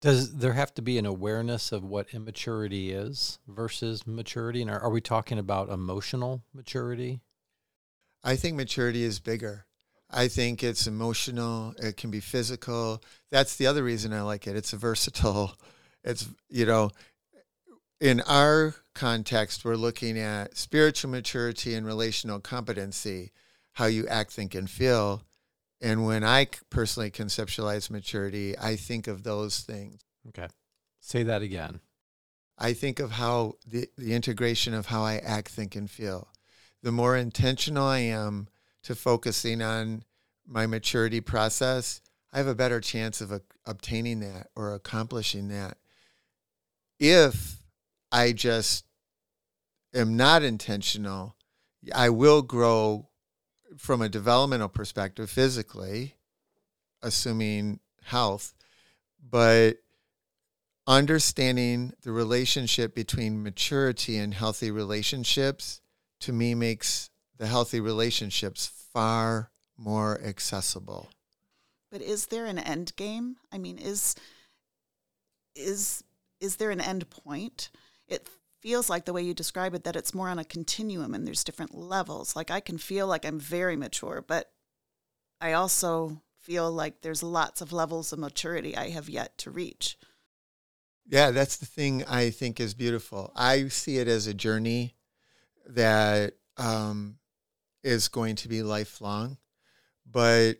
Does 0.00 0.38
there 0.38 0.54
have 0.54 0.72
to 0.74 0.82
be 0.82 0.96
an 0.96 1.04
awareness 1.04 1.72
of 1.72 1.84
what 1.84 2.14
immaturity 2.14 2.90
is 2.90 3.38
versus 3.46 4.06
maturity? 4.06 4.62
And 4.62 4.70
are, 4.70 4.80
are 4.80 4.90
we 4.90 5.02
talking 5.02 5.38
about 5.38 5.68
emotional 5.68 6.42
maturity? 6.54 7.20
I 8.22 8.36
think 8.36 8.56
maturity 8.56 9.02
is 9.02 9.18
bigger. 9.18 9.66
I 10.10 10.28
think 10.28 10.62
it's 10.62 10.86
emotional. 10.86 11.74
It 11.78 11.96
can 11.96 12.10
be 12.10 12.20
physical. 12.20 13.02
That's 13.30 13.56
the 13.56 13.66
other 13.66 13.84
reason 13.84 14.12
I 14.12 14.22
like 14.22 14.46
it. 14.46 14.56
It's 14.56 14.72
versatile. 14.72 15.54
It's, 16.02 16.26
you 16.48 16.64
know, 16.64 16.92
in 18.00 18.22
our 18.22 18.74
context, 18.94 19.66
we're 19.66 19.76
looking 19.76 20.18
at 20.18 20.56
spiritual 20.56 21.10
maturity 21.10 21.74
and 21.74 21.86
relational 21.86 22.40
competency, 22.40 23.32
how 23.72 23.84
you 23.84 24.06
act, 24.08 24.32
think, 24.32 24.54
and 24.54 24.68
feel. 24.70 25.22
And 25.82 26.06
when 26.06 26.24
I 26.24 26.46
personally 26.70 27.10
conceptualize 27.10 27.90
maturity, 27.90 28.56
I 28.56 28.76
think 28.76 29.08
of 29.08 29.24
those 29.24 29.60
things. 29.60 30.00
Okay. 30.28 30.48
Say 31.00 31.22
that 31.24 31.42
again. 31.42 31.80
I 32.56 32.72
think 32.72 32.98
of 32.98 33.12
how 33.12 33.56
the, 33.66 33.88
the 33.96 34.14
integration 34.14 34.74
of 34.74 34.86
how 34.86 35.02
I 35.02 35.16
act, 35.16 35.48
think, 35.48 35.76
and 35.76 35.90
feel. 35.90 36.28
The 36.82 36.92
more 36.92 37.16
intentional 37.16 37.86
I 37.86 37.98
am 37.98 38.48
to 38.84 38.94
focusing 38.94 39.60
on 39.60 40.04
my 40.46 40.66
maturity 40.66 41.20
process, 41.20 42.00
I 42.32 42.38
have 42.38 42.46
a 42.46 42.54
better 42.54 42.80
chance 42.80 43.20
of 43.20 43.32
uh, 43.32 43.40
obtaining 43.66 44.20
that 44.20 44.48
or 44.56 44.74
accomplishing 44.74 45.48
that. 45.48 45.76
If 46.98 47.62
I 48.10 48.32
just 48.32 48.84
am 49.94 50.16
not 50.16 50.42
intentional, 50.42 51.36
I 51.94 52.10
will 52.10 52.42
grow 52.42 53.08
from 53.76 54.02
a 54.02 54.08
developmental 54.08 54.68
perspective 54.68 55.30
physically, 55.30 56.16
assuming 57.02 57.80
health, 58.04 58.54
but 59.28 59.78
understanding 60.86 61.92
the 62.02 62.12
relationship 62.12 62.94
between 62.94 63.42
maturity 63.42 64.16
and 64.16 64.34
healthy 64.34 64.70
relationships 64.70 65.79
to 66.20 66.32
me 66.32 66.54
makes 66.54 67.10
the 67.38 67.46
healthy 67.46 67.80
relationships 67.80 68.66
far 68.92 69.50
more 69.76 70.20
accessible. 70.22 71.10
But 71.90 72.02
is 72.02 72.26
there 72.26 72.46
an 72.46 72.58
end 72.58 72.94
game? 72.96 73.36
I 73.50 73.58
mean, 73.58 73.78
is 73.78 74.14
is 75.56 76.04
is 76.40 76.56
there 76.56 76.70
an 76.70 76.80
end 76.80 77.10
point? 77.10 77.70
It 78.06 78.28
feels 78.60 78.90
like 78.90 79.04
the 79.04 79.12
way 79.12 79.22
you 79.22 79.34
describe 79.34 79.74
it 79.74 79.84
that 79.84 79.96
it's 79.96 80.14
more 80.14 80.28
on 80.28 80.38
a 80.38 80.44
continuum 80.44 81.14
and 81.14 81.26
there's 81.26 81.44
different 81.44 81.74
levels. 81.74 82.36
Like 82.36 82.50
I 82.50 82.60
can 82.60 82.78
feel 82.78 83.06
like 83.06 83.24
I'm 83.24 83.40
very 83.40 83.76
mature, 83.76 84.22
but 84.26 84.50
I 85.40 85.52
also 85.54 86.22
feel 86.38 86.70
like 86.70 87.00
there's 87.00 87.22
lots 87.22 87.60
of 87.60 87.72
levels 87.72 88.12
of 88.12 88.18
maturity 88.18 88.76
I 88.76 88.90
have 88.90 89.08
yet 89.08 89.36
to 89.38 89.50
reach. 89.50 89.96
Yeah, 91.06 91.30
that's 91.30 91.56
the 91.56 91.66
thing 91.66 92.04
I 92.04 92.30
think 92.30 92.60
is 92.60 92.74
beautiful. 92.74 93.32
I 93.34 93.68
see 93.68 93.98
it 93.98 94.08
as 94.08 94.26
a 94.26 94.34
journey 94.34 94.94
that 95.66 96.34
um, 96.56 97.16
is 97.82 98.08
going 98.08 98.36
to 98.36 98.48
be 98.48 98.62
lifelong. 98.62 99.38
But 100.10 100.54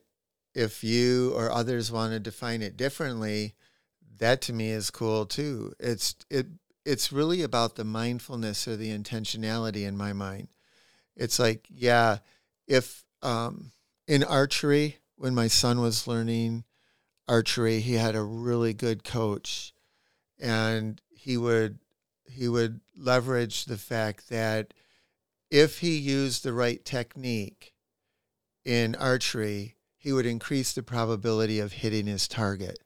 if 0.54 0.84
you 0.84 1.32
or 1.34 1.50
others 1.50 1.92
want 1.92 2.12
to 2.12 2.20
define 2.20 2.62
it 2.62 2.76
differently, 2.76 3.54
that 4.18 4.40
to 4.42 4.52
me 4.52 4.70
is 4.70 4.90
cool 4.90 5.26
too. 5.26 5.72
It's 5.78 6.14
it 6.28 6.46
it's 6.84 7.12
really 7.12 7.42
about 7.42 7.76
the 7.76 7.84
mindfulness 7.84 8.66
or 8.66 8.76
the 8.76 8.96
intentionality 8.96 9.86
in 9.86 9.96
my 9.96 10.12
mind. 10.12 10.48
It's 11.16 11.38
like, 11.38 11.66
yeah, 11.68 12.18
if 12.66 13.04
um, 13.22 13.72
in 14.08 14.24
archery, 14.24 14.98
when 15.16 15.34
my 15.34 15.48
son 15.48 15.80
was 15.80 16.06
learning 16.06 16.64
archery, 17.28 17.80
he 17.80 17.94
had 17.94 18.16
a 18.16 18.22
really 18.22 18.72
good 18.72 19.04
coach, 19.04 19.74
and 20.38 21.00
he 21.10 21.36
would 21.36 21.78
he 22.26 22.48
would 22.48 22.80
leverage 22.96 23.64
the 23.64 23.76
fact 23.76 24.28
that 24.30 24.72
if 25.50 25.80
he 25.80 25.96
used 25.96 26.42
the 26.42 26.52
right 26.52 26.84
technique 26.84 27.74
in 28.64 28.94
archery, 28.94 29.76
he 29.96 30.12
would 30.12 30.26
increase 30.26 30.72
the 30.72 30.82
probability 30.82 31.58
of 31.58 31.72
hitting 31.72 32.06
his 32.06 32.28
target. 32.28 32.78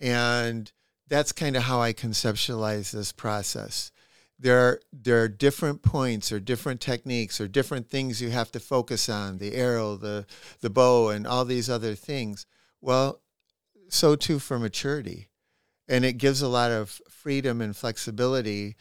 And 0.00 0.70
that's 1.08 1.32
kind 1.32 1.56
of 1.56 1.64
how 1.64 1.80
I 1.80 1.92
conceptualize 1.92 2.90
this 2.90 3.12
process. 3.12 3.90
There 4.38 4.58
are, 4.58 4.80
there 4.92 5.22
are 5.22 5.28
different 5.28 5.82
points 5.82 6.30
or 6.30 6.40
different 6.40 6.80
techniques 6.80 7.40
or 7.40 7.48
different 7.48 7.88
things 7.88 8.20
you 8.20 8.30
have 8.30 8.52
to 8.52 8.60
focus 8.60 9.08
on 9.08 9.38
the 9.38 9.54
arrow, 9.54 9.96
the, 9.96 10.26
the 10.60 10.70
bow, 10.70 11.08
and 11.08 11.26
all 11.26 11.44
these 11.44 11.70
other 11.70 11.94
things. 11.94 12.46
Well, 12.80 13.20
so 13.88 14.14
too 14.14 14.38
for 14.38 14.58
maturity. 14.58 15.28
And 15.88 16.04
it 16.04 16.14
gives 16.18 16.42
a 16.42 16.48
lot 16.48 16.70
of 16.70 17.00
freedom 17.08 17.60
and 17.60 17.74
flexibility 17.74 18.76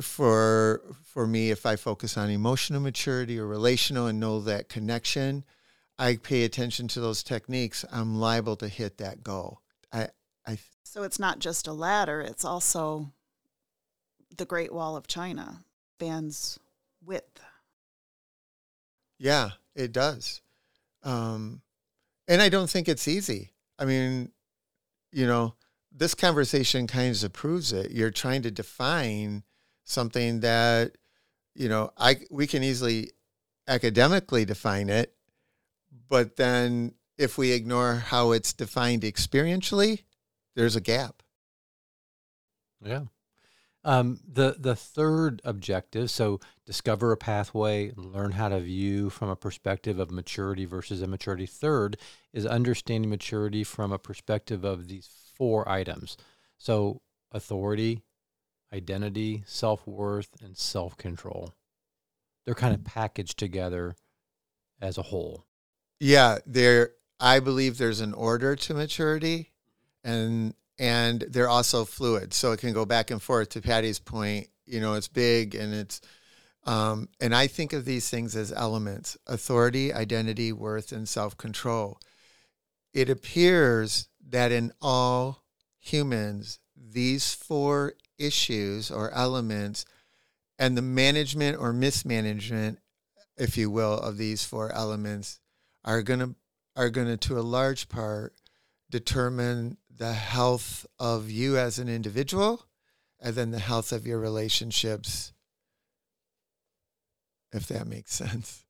for 0.00 0.82
for 1.04 1.26
me 1.26 1.50
if 1.50 1.66
I 1.66 1.76
focus 1.76 2.16
on 2.16 2.30
emotional 2.30 2.80
maturity 2.80 3.38
or 3.38 3.46
relational 3.46 4.06
and 4.06 4.18
know 4.18 4.40
that 4.40 4.68
connection. 4.68 5.44
I 5.98 6.16
pay 6.16 6.44
attention 6.44 6.88
to 6.88 7.00
those 7.00 7.22
techniques. 7.22 7.84
I'm 7.92 8.18
liable 8.18 8.56
to 8.56 8.68
hit 8.68 8.98
that 8.98 9.22
goal. 9.22 9.60
I, 9.92 10.08
I 10.46 10.58
so 10.84 11.02
it's 11.02 11.18
not 11.18 11.38
just 11.38 11.66
a 11.66 11.72
ladder, 11.72 12.20
it's 12.20 12.44
also 12.44 13.12
the 14.36 14.46
Great 14.46 14.72
Wall 14.72 14.96
of 14.96 15.06
China, 15.06 15.64
spans 15.96 16.58
width. 17.04 17.40
Yeah, 19.18 19.50
it 19.74 19.92
does. 19.92 20.40
Um, 21.04 21.62
and 22.28 22.42
I 22.42 22.48
don't 22.48 22.70
think 22.70 22.88
it's 22.88 23.08
easy. 23.08 23.52
I 23.78 23.84
mean, 23.84 24.30
you 25.12 25.26
know, 25.26 25.54
this 25.90 26.14
conversation 26.14 26.86
kind 26.86 27.22
of 27.22 27.32
proves 27.32 27.72
it. 27.72 27.90
You're 27.90 28.10
trying 28.10 28.42
to 28.42 28.50
define 28.50 29.42
something 29.84 30.40
that, 30.40 30.96
you 31.54 31.68
know, 31.68 31.92
I 31.96 32.16
we 32.30 32.46
can 32.46 32.62
easily 32.62 33.12
academically 33.68 34.44
define 34.44 34.88
it, 34.88 35.14
but 36.08 36.36
then 36.36 36.94
if 37.18 37.38
we 37.38 37.52
ignore 37.52 37.94
how 37.96 38.32
it's 38.32 38.52
defined 38.52 39.02
experientially, 39.02 40.04
there's 40.56 40.76
a 40.76 40.80
gap. 40.80 41.22
Yeah. 42.84 43.04
Um, 43.84 44.20
the 44.26 44.56
the 44.58 44.76
third 44.76 45.42
objective, 45.44 46.10
so 46.10 46.38
discover 46.66 47.10
a 47.10 47.16
pathway, 47.16 47.92
learn 47.96 48.32
how 48.32 48.48
to 48.48 48.60
view 48.60 49.10
from 49.10 49.28
a 49.28 49.36
perspective 49.36 49.98
of 49.98 50.10
maturity 50.10 50.64
versus 50.64 51.02
immaturity. 51.02 51.46
Third 51.46 51.96
is 52.32 52.46
understanding 52.46 53.10
maturity 53.10 53.64
from 53.64 53.92
a 53.92 53.98
perspective 53.98 54.64
of 54.64 54.86
these 54.86 55.08
four 55.34 55.68
items. 55.68 56.16
So 56.58 57.02
authority, 57.32 58.02
identity, 58.72 59.42
self 59.46 59.86
worth, 59.86 60.30
and 60.42 60.56
self 60.56 60.96
control. 60.96 61.54
They're 62.44 62.54
kind 62.54 62.74
of 62.74 62.84
packaged 62.84 63.38
together 63.38 63.94
as 64.80 64.98
a 64.98 65.02
whole. 65.02 65.46
Yeah, 66.00 66.38
they're 66.46 66.90
I 67.20 67.38
believe 67.38 67.78
there's 67.78 68.00
an 68.00 68.14
order 68.14 68.56
to 68.56 68.74
maturity, 68.74 69.52
and 70.02 70.54
and 70.78 71.20
they're 71.28 71.48
also 71.48 71.84
fluid, 71.84 72.34
so 72.34 72.52
it 72.52 72.60
can 72.60 72.72
go 72.72 72.84
back 72.84 73.10
and 73.10 73.22
forth. 73.22 73.50
To 73.50 73.62
Patty's 73.62 74.00
point, 74.00 74.48
you 74.66 74.80
know, 74.80 74.94
it's 74.94 75.06
big 75.06 75.54
and 75.54 75.72
it's, 75.72 76.00
um, 76.64 77.08
and 77.20 77.34
I 77.34 77.46
think 77.46 77.72
of 77.72 77.84
these 77.84 78.10
things 78.10 78.34
as 78.34 78.52
elements: 78.52 79.16
authority, 79.28 79.92
identity, 79.92 80.52
worth, 80.52 80.90
and 80.90 81.08
self 81.08 81.36
control. 81.36 82.00
It 82.92 83.08
appears 83.08 84.08
that 84.30 84.50
in 84.50 84.72
all 84.82 85.44
humans, 85.78 86.58
these 86.90 87.34
four 87.34 87.94
issues 88.18 88.90
or 88.90 89.10
elements, 89.12 89.84
and 90.58 90.76
the 90.76 90.82
management 90.82 91.58
or 91.58 91.72
mismanagement, 91.72 92.78
if 93.36 93.56
you 93.56 93.70
will, 93.70 93.98
of 93.98 94.16
these 94.16 94.44
four 94.44 94.72
elements 94.72 95.40
are 95.84 96.02
going 96.02 96.20
to 96.20 96.34
are 96.74 96.90
going 96.90 97.06
to, 97.06 97.16
to 97.18 97.38
a 97.38 97.42
large 97.42 97.88
part, 97.88 98.34
determine 98.90 99.76
the 99.90 100.14
health 100.14 100.86
of 100.98 101.30
you 101.30 101.58
as 101.58 101.78
an 101.78 101.88
individual 101.88 102.66
and 103.20 103.34
then 103.34 103.50
the 103.50 103.58
health 103.58 103.92
of 103.92 104.06
your 104.06 104.18
relationships, 104.18 105.32
if 107.52 107.66
that 107.68 107.86
makes 107.86 108.14
sense. 108.14 108.64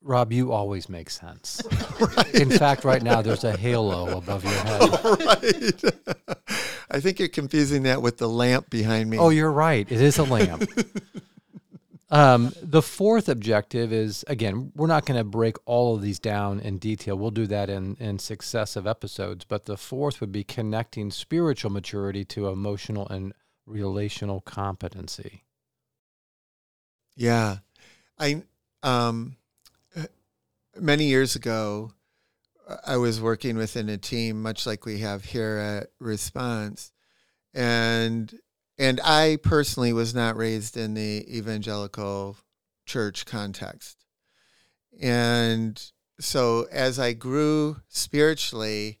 Rob, 0.00 0.32
you 0.32 0.52
always 0.52 0.88
make 0.88 1.10
sense. 1.10 1.60
right. 2.00 2.34
In 2.34 2.50
fact, 2.50 2.84
right 2.84 3.02
now 3.02 3.20
there's 3.20 3.44
a 3.44 3.56
halo 3.56 4.16
above 4.16 4.44
your 4.44 4.52
head. 4.52 4.90
right. 5.04 6.58
I 6.90 7.00
think 7.00 7.18
you're 7.18 7.28
confusing 7.28 7.82
that 7.84 8.02
with 8.02 8.18
the 8.18 8.28
lamp 8.28 8.70
behind 8.70 9.10
me. 9.10 9.18
Oh, 9.18 9.28
you're 9.28 9.52
right. 9.52 9.90
It 9.90 10.00
is 10.00 10.18
a 10.18 10.24
lamp. 10.24 10.68
Um, 12.10 12.54
the 12.62 12.80
fourth 12.80 13.28
objective 13.28 13.92
is 13.92 14.24
again, 14.28 14.72
we're 14.74 14.86
not 14.86 15.04
going 15.04 15.18
to 15.18 15.24
break 15.24 15.56
all 15.66 15.94
of 15.94 16.02
these 16.02 16.18
down 16.18 16.58
in 16.60 16.78
detail. 16.78 17.18
We'll 17.18 17.30
do 17.30 17.46
that 17.48 17.68
in, 17.68 17.96
in 18.00 18.18
successive 18.18 18.86
episodes. 18.86 19.44
But 19.44 19.66
the 19.66 19.76
fourth 19.76 20.20
would 20.20 20.32
be 20.32 20.44
connecting 20.44 21.10
spiritual 21.10 21.70
maturity 21.70 22.24
to 22.26 22.48
emotional 22.48 23.06
and 23.08 23.34
relational 23.66 24.40
competency. 24.40 25.44
Yeah. 27.14 27.58
I, 28.18 28.42
um, 28.82 29.36
many 30.80 31.04
years 31.04 31.36
ago, 31.36 31.92
I 32.86 32.96
was 32.96 33.20
working 33.20 33.56
within 33.56 33.88
a 33.88 33.96
team, 33.96 34.42
much 34.42 34.66
like 34.66 34.84
we 34.84 34.98
have 34.98 35.24
here 35.24 35.56
at 35.56 35.90
Response. 36.00 36.92
And 37.54 38.32
and 38.78 39.00
I 39.02 39.38
personally 39.42 39.92
was 39.92 40.14
not 40.14 40.36
raised 40.36 40.76
in 40.76 40.94
the 40.94 41.24
evangelical 41.36 42.36
church 42.86 43.26
context. 43.26 44.04
And 45.00 45.82
so 46.20 46.66
as 46.70 46.98
I 46.98 47.12
grew 47.12 47.78
spiritually, 47.88 49.00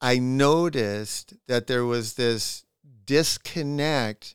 I 0.00 0.18
noticed 0.18 1.34
that 1.46 1.68
there 1.68 1.84
was 1.84 2.14
this 2.14 2.64
disconnect 3.04 4.34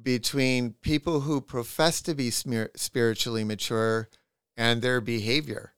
between 0.00 0.72
people 0.82 1.20
who 1.20 1.40
profess 1.40 2.02
to 2.02 2.14
be 2.14 2.30
spiritually 2.30 3.44
mature 3.44 4.08
and 4.56 4.82
their 4.82 5.00
behavior. 5.00 5.74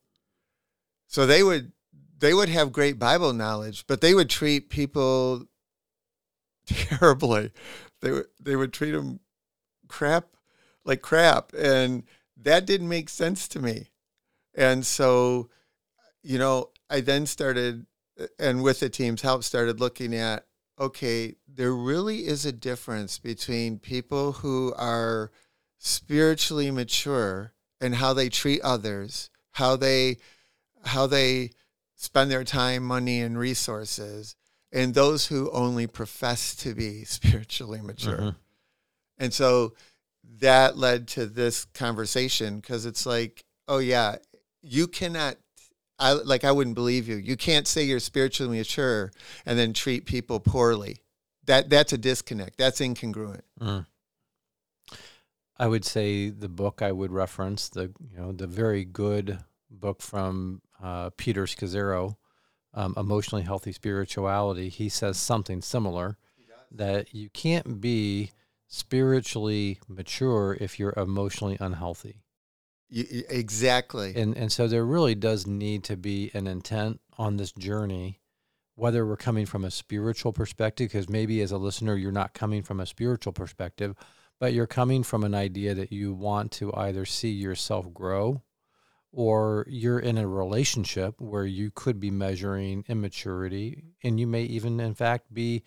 So 1.06 1.26
they 1.26 1.42
would 1.42 1.72
they 2.18 2.34
would 2.34 2.48
have 2.48 2.72
great 2.72 2.98
Bible 2.98 3.32
knowledge, 3.32 3.84
but 3.86 4.00
they 4.00 4.14
would 4.14 4.30
treat 4.30 4.70
people 4.70 5.46
terribly 6.66 7.52
they 8.00 8.12
would 8.12 8.26
they 8.40 8.56
would 8.56 8.72
treat 8.72 8.92
them 8.92 9.20
crap 9.88 10.36
like 10.84 11.02
crap, 11.02 11.52
and 11.52 12.04
that 12.36 12.66
didn't 12.66 12.88
make 12.88 13.08
sense 13.08 13.48
to 13.48 13.60
me. 13.60 13.88
And 14.54 14.86
so, 14.86 15.48
you 16.22 16.38
know, 16.38 16.70
I 16.88 17.00
then 17.00 17.26
started, 17.26 17.86
and 18.38 18.62
with 18.62 18.80
the 18.80 18.88
team's 18.88 19.22
help, 19.22 19.42
started 19.44 19.80
looking 19.80 20.14
at 20.14 20.46
okay, 20.78 21.34
there 21.48 21.72
really 21.72 22.26
is 22.26 22.44
a 22.44 22.52
difference 22.52 23.18
between 23.18 23.78
people 23.78 24.32
who 24.32 24.74
are 24.76 25.32
spiritually 25.78 26.70
mature 26.70 27.54
and 27.80 27.94
how 27.94 28.12
they 28.12 28.28
treat 28.28 28.60
others, 28.60 29.30
how 29.52 29.76
they 29.76 30.18
how 30.84 31.06
they 31.06 31.50
spend 31.96 32.30
their 32.30 32.44
time, 32.44 32.84
money, 32.84 33.20
and 33.20 33.38
resources, 33.38 34.36
and 34.72 34.94
those 34.94 35.26
who 35.26 35.50
only 35.50 35.86
profess 35.86 36.54
to 36.56 36.74
be 36.74 37.04
spiritually 37.04 37.80
mature. 37.80 38.18
Mm-hmm. 38.18 38.38
And 39.18 39.32
so 39.32 39.74
that 40.40 40.76
led 40.76 41.08
to 41.08 41.26
this 41.26 41.64
conversation 41.64 42.60
because 42.60 42.86
it's 42.86 43.06
like, 43.06 43.44
oh 43.66 43.78
yeah, 43.78 44.16
you 44.62 44.86
cannot 44.86 45.36
I 45.98 46.12
like 46.12 46.44
I 46.44 46.52
wouldn't 46.52 46.74
believe 46.74 47.08
you. 47.08 47.16
You 47.16 47.36
can't 47.36 47.66
say 47.66 47.84
you're 47.84 48.00
spiritually 48.00 48.58
mature 48.58 49.12
and 49.46 49.58
then 49.58 49.72
treat 49.72 50.04
people 50.04 50.40
poorly. 50.40 50.98
That 51.46 51.70
that's 51.70 51.92
a 51.92 51.98
disconnect. 51.98 52.58
That's 52.58 52.80
incongruent. 52.80 53.42
Mm. 53.60 53.86
I 55.58 55.66
would 55.66 55.84
say 55.84 56.28
the 56.28 56.48
book 56.48 56.82
I 56.82 56.92
would 56.92 57.12
reference 57.12 57.68
the 57.68 57.92
you 58.10 58.18
know 58.18 58.32
the 58.32 58.46
very 58.46 58.84
good 58.84 59.38
book 59.70 60.02
from 60.02 60.60
uh, 60.82 61.10
Peter 61.16 61.44
Scazzero, 61.44 62.16
um, 62.74 62.94
emotionally 62.96 63.44
healthy 63.44 63.72
spirituality, 63.72 64.68
he 64.68 64.88
says 64.88 65.18
something 65.18 65.62
similar 65.62 66.18
that 66.70 67.14
you 67.14 67.30
can't 67.30 67.80
be 67.80 68.32
spiritually 68.66 69.80
mature 69.88 70.56
if 70.60 70.78
you're 70.78 70.94
emotionally 70.96 71.56
unhealthy. 71.60 72.22
You, 72.88 73.24
exactly. 73.28 74.14
And 74.14 74.36
and 74.36 74.52
so 74.52 74.68
there 74.68 74.84
really 74.84 75.14
does 75.14 75.46
need 75.46 75.84
to 75.84 75.96
be 75.96 76.30
an 76.34 76.46
intent 76.46 77.00
on 77.18 77.36
this 77.36 77.52
journey 77.52 78.20
whether 78.76 79.06
we're 79.06 79.16
coming 79.16 79.46
from 79.46 79.64
a 79.64 79.70
spiritual 79.70 80.32
perspective 80.32 80.88
because 80.88 81.08
maybe 81.08 81.40
as 81.40 81.50
a 81.50 81.58
listener 81.58 81.96
you're 81.96 82.12
not 82.12 82.34
coming 82.34 82.62
from 82.62 82.78
a 82.78 82.86
spiritual 82.86 83.32
perspective 83.32 83.96
but 84.38 84.52
you're 84.52 84.66
coming 84.66 85.02
from 85.02 85.24
an 85.24 85.34
idea 85.34 85.74
that 85.74 85.90
you 85.90 86.12
want 86.12 86.52
to 86.52 86.72
either 86.74 87.04
see 87.04 87.30
yourself 87.30 87.92
grow 87.92 88.42
or 89.16 89.64
you're 89.66 89.98
in 89.98 90.18
a 90.18 90.28
relationship 90.28 91.18
where 91.18 91.46
you 91.46 91.70
could 91.74 91.98
be 91.98 92.10
measuring 92.10 92.84
immaturity 92.86 93.82
and 94.04 94.20
you 94.20 94.26
may 94.26 94.42
even 94.42 94.78
in 94.78 94.94
fact 94.94 95.32
be 95.32 95.62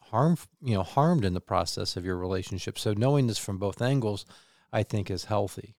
harm 0.00 0.38
you 0.62 0.74
know 0.74 0.84
harmed 0.84 1.24
in 1.24 1.34
the 1.34 1.40
process 1.40 1.96
of 1.96 2.04
your 2.04 2.16
relationship. 2.16 2.78
So 2.78 2.94
knowing 2.94 3.26
this 3.26 3.38
from 3.38 3.58
both 3.58 3.82
angles 3.82 4.24
i 4.72 4.84
think 4.84 5.10
is 5.10 5.24
healthy. 5.24 5.74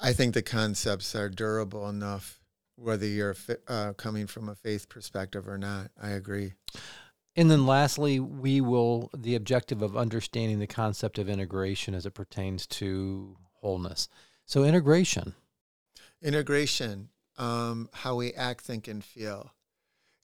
I 0.00 0.12
think 0.12 0.32
the 0.32 0.42
concepts 0.42 1.14
are 1.16 1.28
durable 1.28 1.88
enough 1.88 2.38
whether 2.76 3.06
you're 3.06 3.34
uh, 3.66 3.92
coming 3.94 4.28
from 4.28 4.48
a 4.48 4.54
faith 4.54 4.88
perspective 4.88 5.48
or 5.48 5.58
not. 5.58 5.90
I 6.00 6.10
agree. 6.10 6.52
And 7.34 7.50
then 7.50 7.66
lastly 7.66 8.20
we 8.20 8.60
will 8.60 9.10
the 9.12 9.34
objective 9.34 9.82
of 9.82 9.96
understanding 9.96 10.60
the 10.60 10.68
concept 10.68 11.18
of 11.18 11.28
integration 11.28 11.96
as 11.96 12.06
it 12.06 12.14
pertains 12.14 12.68
to 12.78 13.36
wholeness. 13.60 14.08
So 14.46 14.62
integration 14.62 15.34
integration, 16.22 17.08
um, 17.38 17.88
how 17.92 18.16
we 18.16 18.32
act, 18.34 18.62
think, 18.62 18.88
and 18.88 19.04
feel. 19.04 19.52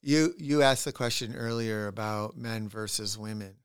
You 0.01 0.33
you 0.37 0.61
asked 0.61 0.85
the 0.85 0.91
question 0.91 1.35
earlier 1.35 1.87
about 1.87 2.37
men 2.37 2.69
versus 2.69 3.17
women, 3.17 3.55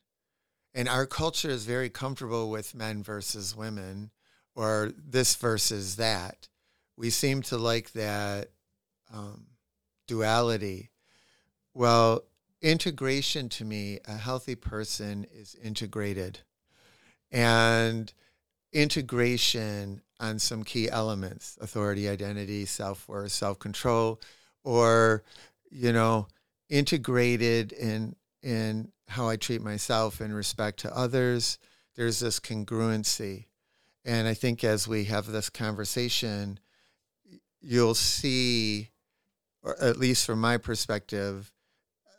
and 0.74 0.88
our 0.88 1.06
culture 1.06 1.50
is 1.50 1.66
very 1.66 1.90
comfortable 1.90 2.50
with 2.50 2.74
men 2.74 3.02
versus 3.02 3.54
women, 3.54 4.10
or 4.54 4.92
this 4.96 5.34
versus 5.34 5.96
that. 5.96 6.48
We 6.96 7.10
seem 7.10 7.42
to 7.42 7.58
like 7.58 7.92
that 7.92 8.48
um, 9.12 9.46
duality. 10.06 10.90
Well, 11.74 12.22
integration 12.60 13.48
to 13.50 13.64
me, 13.64 13.98
a 14.06 14.16
healthy 14.16 14.54
person 14.54 15.26
is 15.32 15.54
integrated, 15.54 16.40
and 17.30 18.12
integration 18.72 20.00
on 20.22 20.38
some 20.38 20.62
key 20.62 20.88
elements 20.88 21.58
authority, 21.60 22.08
identity, 22.08 22.64
self 22.64 23.06
worth, 23.08 23.32
self 23.32 23.58
control, 23.58 24.20
or, 24.62 25.24
you 25.70 25.92
know, 25.92 26.28
integrated 26.70 27.72
in, 27.72 28.14
in 28.42 28.92
how 29.08 29.28
I 29.28 29.36
treat 29.36 29.60
myself 29.60 30.20
in 30.20 30.32
respect 30.32 30.78
to 30.80 30.96
others. 30.96 31.58
There's 31.96 32.20
this 32.20 32.40
congruency. 32.40 33.46
And 34.04 34.26
I 34.26 34.34
think 34.34 34.64
as 34.64 34.88
we 34.88 35.04
have 35.04 35.26
this 35.26 35.50
conversation, 35.50 36.58
you'll 37.60 37.94
see, 37.94 38.90
or 39.62 39.80
at 39.82 39.98
least 39.98 40.24
from 40.24 40.40
my 40.40 40.56
perspective, 40.56 41.52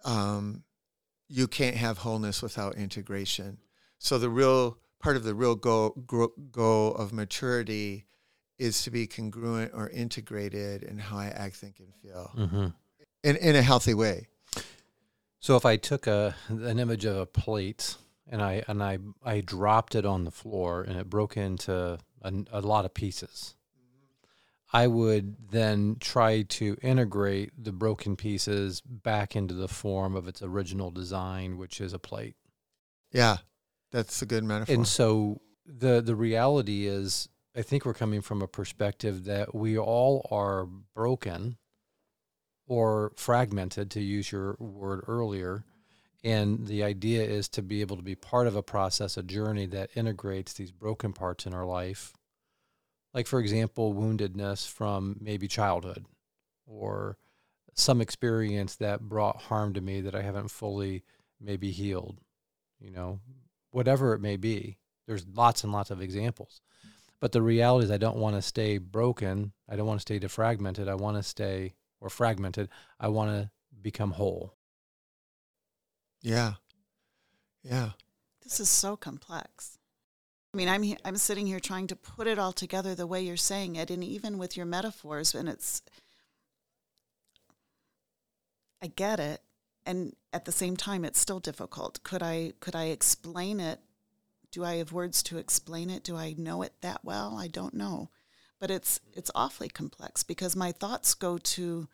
um, 0.06 0.64
you 1.28 1.48
can't 1.48 1.78
have 1.78 2.00
wholeness 2.00 2.42
without 2.42 2.76
integration. 2.76 3.58
So 3.98 4.18
the 4.18 4.30
real 4.30 4.78
part 5.04 5.18
of 5.18 5.24
the 5.26 5.36
real 5.36 5.56
goal, 5.56 5.90
goal 6.52 6.96
of 6.96 7.12
maturity 7.12 8.06
is 8.58 8.82
to 8.84 8.90
be 8.90 9.06
congruent 9.06 9.72
or 9.76 9.90
integrated 9.90 10.82
in 10.82 10.98
how 10.98 11.18
I 11.18 11.26
act, 11.26 11.58
think, 11.58 11.80
and 11.80 11.94
feel 12.02 12.32
mm-hmm. 12.36 12.68
in, 13.24 13.36
in 13.36 13.56
a 13.56 13.62
healthy 13.62 13.94
way. 13.94 14.28
So 15.40 15.58
if 15.58 15.66
I 15.66 15.76
took 15.76 16.08
a 16.08 16.36
an 16.48 16.80
image 16.80 17.04
of 17.04 17.18
a 17.18 17.26
plate 17.26 17.98
and 18.30 18.42
I 18.42 18.64
and 18.70 18.82
I 18.82 19.00
I 19.26 19.42
dropped 19.42 19.94
it 19.94 20.06
on 20.06 20.24
the 20.24 20.32
floor 20.32 20.84
and 20.84 20.98
it 20.98 21.10
broke 21.10 21.36
into 21.36 22.00
a, 22.22 22.34
a 22.54 22.62
lot 22.62 22.86
of 22.86 22.94
pieces, 22.94 23.56
mm-hmm. 23.78 24.78
I 24.78 24.88
would 24.88 25.36
then 25.52 25.98
try 26.00 26.44
to 26.44 26.78
integrate 26.82 27.52
the 27.62 27.74
broken 27.74 28.16
pieces 28.16 28.80
back 28.80 29.36
into 29.36 29.54
the 29.54 29.68
form 29.68 30.16
of 30.16 30.30
its 30.30 30.42
original 30.42 30.92
design, 30.92 31.58
which 31.58 31.82
is 31.82 31.92
a 31.92 32.00
plate. 32.00 32.36
Yeah, 33.12 33.40
that's 33.94 34.22
a 34.24 34.26
good 34.26 34.44
metaphor. 34.44 34.76
And 34.76 34.88
so 34.88 35.40
the 35.66 36.02
the 36.02 36.16
reality 36.16 36.88
is 36.88 37.30
I 37.56 37.62
think 37.62 37.86
we're 37.86 37.94
coming 37.94 38.22
from 38.22 38.42
a 38.42 38.48
perspective 38.48 39.26
that 39.26 39.54
we 39.54 39.78
all 39.78 40.28
are 40.32 40.66
broken 40.66 41.58
or 42.68 43.14
fragmented 43.16 43.92
to 43.92 44.02
use 44.02 44.32
your 44.32 44.58
word 44.60 45.04
earlier. 45.08 45.64
And 46.24 46.68
the 46.68 46.84
idea 46.84 47.24
is 47.24 47.48
to 47.50 47.62
be 47.62 47.82
able 47.82 47.98
to 47.98 48.04
be 48.04 48.16
part 48.16 48.48
of 48.48 48.56
a 48.56 48.64
process 48.64 49.18
a 49.18 49.24
journey 49.24 49.68
that 49.68 49.92
integrates 49.96 50.54
these 50.54 50.72
broken 50.72 51.14
parts 51.14 51.46
in 51.46 51.54
our 51.54 51.66
life. 51.66 52.14
Like 53.14 53.28
for 53.28 53.40
example 53.40 53.94
woundedness 53.94 54.68
from 54.68 55.18
maybe 55.22 55.48
childhood 55.48 56.06
or 56.66 57.18
some 57.76 58.02
experience 58.02 58.76
that 58.78 59.02
brought 59.02 59.44
harm 59.44 59.74
to 59.74 59.82
me 59.82 60.02
that 60.02 60.16
I 60.16 60.24
haven't 60.24 60.50
fully 60.50 61.04
maybe 61.40 61.72
healed 61.72 62.20
you 62.80 62.92
know 62.92 63.20
whatever 63.74 64.14
it 64.14 64.20
may 64.20 64.38
be 64.38 64.78
there's 65.08 65.26
lots 65.34 65.64
and 65.64 65.74
lots 65.74 65.92
of 65.92 66.02
examples 66.02 66.62
but 67.20 67.32
the 67.32 67.42
reality 67.42 67.86
is 67.86 67.92
I 67.92 67.98
don't 67.98 68.18
want 68.18 68.36
to 68.36 68.42
stay 68.42 68.78
broken 68.78 69.54
I 69.70 69.76
don't 69.76 69.88
want 69.88 70.00
to 70.00 70.02
stay 70.02 70.20
defragmented 70.20 70.88
I 70.88 70.96
want 70.96 71.18
to 71.18 71.24
stay 71.24 71.74
or 72.00 72.10
fragmented 72.10 72.70
I 73.00 73.10
want 73.10 73.32
to 73.32 73.50
become 73.82 74.12
whole 74.12 74.56
yeah. 76.24 76.54
Yeah. 77.64 77.92
This 78.42 78.60
is 78.60 78.70
so 78.70 78.96
complex. 78.96 79.78
I 80.54 80.58
mean, 80.58 80.70
I'm 80.70 80.84
I'm 81.04 81.18
sitting 81.18 81.46
here 81.46 81.60
trying 81.60 81.88
to 81.88 81.96
put 81.96 82.28
it 82.28 82.40
all 82.40 82.54
together 82.54 82.96
the 82.96 83.08
way 83.08 83.22
you're 83.22 83.38
saying 83.38 83.76
it, 83.76 83.92
and 83.92 84.04
even 84.04 84.38
with 84.38 84.56
your 84.56 84.66
metaphors, 84.66 85.36
and 85.36 85.50
it's, 85.50 85.82
I 88.82 88.88
get 88.88 89.20
it, 89.20 89.42
and 89.86 90.16
at 90.32 90.46
the 90.46 90.52
same 90.52 90.78
time, 90.78 91.04
it's 91.06 91.20
still 91.20 91.40
difficult. 91.40 92.04
Could 92.04 92.24
I 92.24 92.54
could 92.60 92.76
I 92.76 92.86
explain 92.86 93.60
it? 93.60 93.80
Do 94.52 94.64
I 94.64 94.76
have 94.76 94.92
words 94.92 95.24
to 95.24 95.38
explain 95.38 95.90
it? 95.90 96.04
Do 96.04 96.16
I 96.16 96.36
know 96.38 96.62
it 96.62 96.74
that 96.82 97.04
well? 97.04 97.38
I 97.38 97.48
don't 97.48 97.74
know, 97.74 98.10
but 98.60 98.72
it's 98.72 99.00
it's 99.14 99.32
awfully 99.36 99.70
complex 99.70 100.24
because 100.24 100.56
my 100.56 100.72
thoughts 100.72 101.14
go 101.14 101.38
to 101.38 101.88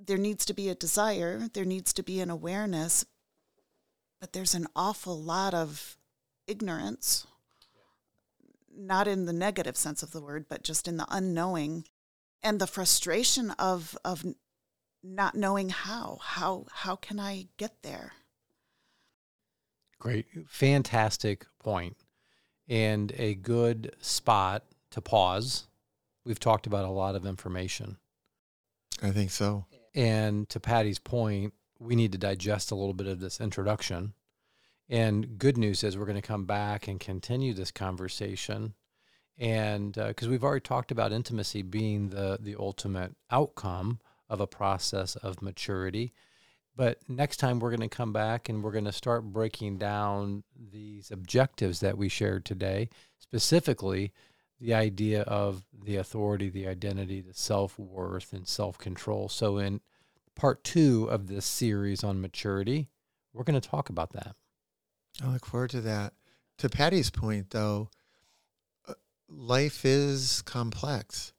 there 0.00 0.18
needs 0.18 0.44
to 0.46 0.54
be 0.54 0.68
a 0.68 0.74
desire, 0.74 1.48
there 1.52 1.64
needs 1.64 1.92
to 1.92 2.02
be 2.02 2.20
an 2.20 2.30
awareness, 2.30 3.04
but 4.20 4.32
there's 4.32 4.54
an 4.54 4.66
awful 4.74 5.20
lot 5.20 5.54
of 5.54 5.96
ignorance, 6.46 7.26
not 8.74 9.06
in 9.06 9.26
the 9.26 9.32
negative 9.32 9.76
sense 9.76 10.02
of 10.02 10.12
the 10.12 10.22
word, 10.22 10.46
but 10.48 10.62
just 10.62 10.88
in 10.88 10.96
the 10.96 11.06
unknowing 11.10 11.84
and 12.42 12.60
the 12.60 12.66
frustration 12.66 13.50
of 13.52 13.98
of 14.04 14.24
not 15.14 15.34
knowing 15.34 15.70
how. 15.70 16.18
How 16.22 16.66
how 16.72 16.96
can 16.96 17.18
I 17.18 17.48
get 17.56 17.82
there? 17.82 18.12
Great. 19.98 20.26
Fantastic. 20.46 21.44
And 22.68 23.12
a 23.16 23.34
good 23.34 23.94
spot 24.00 24.64
to 24.90 25.00
pause. 25.00 25.66
We've 26.24 26.40
talked 26.40 26.66
about 26.66 26.84
a 26.84 26.90
lot 26.90 27.14
of 27.14 27.26
information. 27.26 27.98
I 29.02 29.10
think 29.10 29.30
so. 29.30 29.66
And 29.94 30.48
to 30.50 30.60
Patty's 30.60 30.98
point, 30.98 31.54
we 31.78 31.94
need 31.94 32.12
to 32.12 32.18
digest 32.18 32.70
a 32.70 32.74
little 32.74 32.94
bit 32.94 33.06
of 33.06 33.20
this 33.20 33.40
introduction. 33.40 34.14
And 34.88 35.38
good 35.38 35.58
news 35.58 35.84
is 35.84 35.96
we're 35.96 36.06
going 36.06 36.20
to 36.20 36.26
come 36.26 36.46
back 36.46 36.88
and 36.88 36.98
continue 36.98 37.52
this 37.52 37.70
conversation. 37.70 38.74
And 39.38 39.92
because 39.92 40.26
uh, 40.26 40.30
we've 40.30 40.42
already 40.42 40.62
talked 40.62 40.90
about 40.90 41.12
intimacy 41.12 41.62
being 41.62 42.08
the, 42.08 42.38
the 42.40 42.56
ultimate 42.58 43.14
outcome 43.30 44.00
of 44.28 44.40
a 44.40 44.46
process 44.46 45.16
of 45.16 45.42
maturity. 45.42 46.12
But 46.76 46.98
next 47.08 47.38
time 47.38 47.58
we're 47.58 47.74
going 47.74 47.88
to 47.88 47.94
come 47.94 48.12
back 48.12 48.48
and 48.48 48.62
we're 48.62 48.72
going 48.72 48.84
to 48.84 48.92
start 48.92 49.24
breaking 49.24 49.78
down 49.78 50.44
these 50.70 51.10
objectives 51.10 51.80
that 51.80 51.98
we 51.98 52.08
shared 52.08 52.44
today, 52.44 52.88
specifically 53.18 54.12
the 54.60 54.74
idea 54.74 55.22
of 55.22 55.64
the 55.84 55.96
authority, 55.96 56.48
the 56.48 56.68
identity, 56.68 57.20
the 57.20 57.34
self 57.34 57.78
worth, 57.78 58.32
and 58.32 58.46
self 58.46 58.78
control. 58.78 59.28
So, 59.28 59.58
in 59.58 59.80
part 60.34 60.62
two 60.64 61.08
of 61.10 61.26
this 61.26 61.46
series 61.46 62.04
on 62.04 62.20
maturity, 62.20 62.88
we're 63.32 63.44
going 63.44 63.60
to 63.60 63.68
talk 63.68 63.88
about 63.88 64.12
that. 64.12 64.36
I 65.22 65.28
look 65.28 65.46
forward 65.46 65.70
to 65.70 65.80
that. 65.82 66.14
To 66.58 66.68
Patty's 66.68 67.10
point, 67.10 67.50
though, 67.50 67.90
uh, 68.88 68.94
life 69.28 69.84
is 69.84 70.42
complex. 70.42 71.32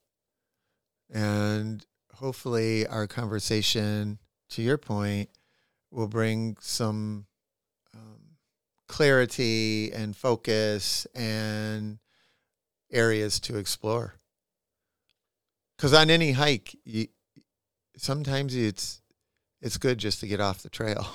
And 1.12 1.84
hopefully, 2.14 2.86
our 2.86 3.06
conversation, 3.06 4.18
to 4.50 4.62
your 4.62 4.78
point, 4.78 5.30
will 5.90 6.08
bring 6.08 6.56
some 6.60 7.26
um, 7.94 8.36
clarity 8.86 9.92
and 9.92 10.16
focus 10.16 11.06
and 11.14 11.98
areas 12.92 13.40
to 13.40 13.56
explore. 13.56 14.14
Because 15.76 15.94
on 15.94 16.10
any 16.10 16.32
hike, 16.32 16.76
you, 16.84 17.08
sometimes 17.96 18.54
it's 18.54 19.00
it's 19.62 19.78
good 19.78 19.98
just 19.98 20.20
to 20.20 20.26
get 20.26 20.40
off 20.40 20.62
the 20.62 20.70
trail. 20.70 21.06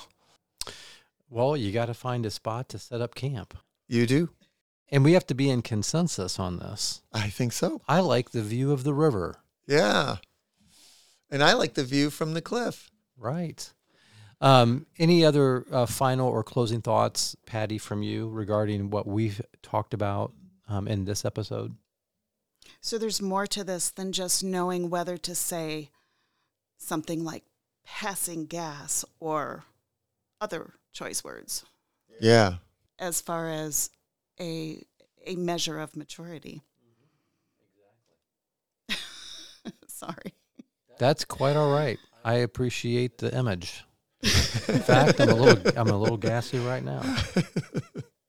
Well, 1.29 1.57
you 1.57 1.71
got 1.71 1.87
to 1.87 1.93
find 1.93 2.25
a 2.25 2.31
spot 2.31 2.69
to 2.69 2.79
set 2.79 3.01
up 3.01 3.15
camp. 3.15 3.57
You 3.87 4.05
do? 4.05 4.29
And 4.89 5.03
we 5.03 5.13
have 5.13 5.25
to 5.27 5.33
be 5.33 5.49
in 5.49 5.63
consensus 5.63 6.39
on 6.39 6.59
this. 6.59 7.01
I 7.11 7.29
think 7.29 7.51
so. 7.51 7.81
I 7.87 7.99
like 7.99 8.29
the 8.29 8.43
view 8.43 8.71
of 8.71 8.83
the 8.83 8.93
river. 8.93 9.37
Yeah. 9.67 10.17
And 11.35 11.43
I 11.43 11.51
like 11.51 11.73
the 11.73 11.83
view 11.83 12.09
from 12.11 12.33
the 12.33 12.41
cliff. 12.41 12.89
Right. 13.17 13.69
Um, 14.39 14.85
any 14.97 15.25
other 15.25 15.65
uh, 15.69 15.85
final 15.85 16.29
or 16.29 16.45
closing 16.45 16.81
thoughts, 16.81 17.35
Patty, 17.45 17.77
from 17.77 18.03
you 18.03 18.29
regarding 18.29 18.89
what 18.89 19.05
we've 19.05 19.41
talked 19.61 19.93
about 19.93 20.31
um, 20.69 20.87
in 20.87 21.03
this 21.03 21.25
episode? 21.25 21.75
So 22.79 22.97
there's 22.97 23.21
more 23.21 23.47
to 23.47 23.65
this 23.65 23.89
than 23.89 24.13
just 24.13 24.45
knowing 24.45 24.89
whether 24.89 25.17
to 25.17 25.35
say 25.35 25.89
something 26.77 27.25
like 27.25 27.43
passing 27.85 28.45
gas 28.45 29.03
or 29.19 29.65
other 30.39 30.75
choice 30.93 31.21
words. 31.21 31.65
Yeah. 32.21 32.59
As 32.97 33.19
far 33.19 33.49
as 33.49 33.89
a 34.39 34.81
a 35.27 35.35
measure 35.35 35.79
of 35.79 35.97
maturity. 35.97 36.61
Exactly. 38.87 39.73
Sorry. 39.87 40.33
That's 40.97 41.25
quite 41.25 41.55
all 41.55 41.71
right. 41.71 41.97
I 42.23 42.35
appreciate 42.35 43.17
the 43.17 43.35
image. 43.35 43.83
In 44.23 44.79
fact, 44.79 45.19
I'm 45.19 45.29
a 45.29 45.35
little 45.35 45.79
I'm 45.79 45.89
a 45.89 45.97
little 45.97 46.17
gassy 46.17 46.57
right 46.59 46.83
now. 46.83 47.01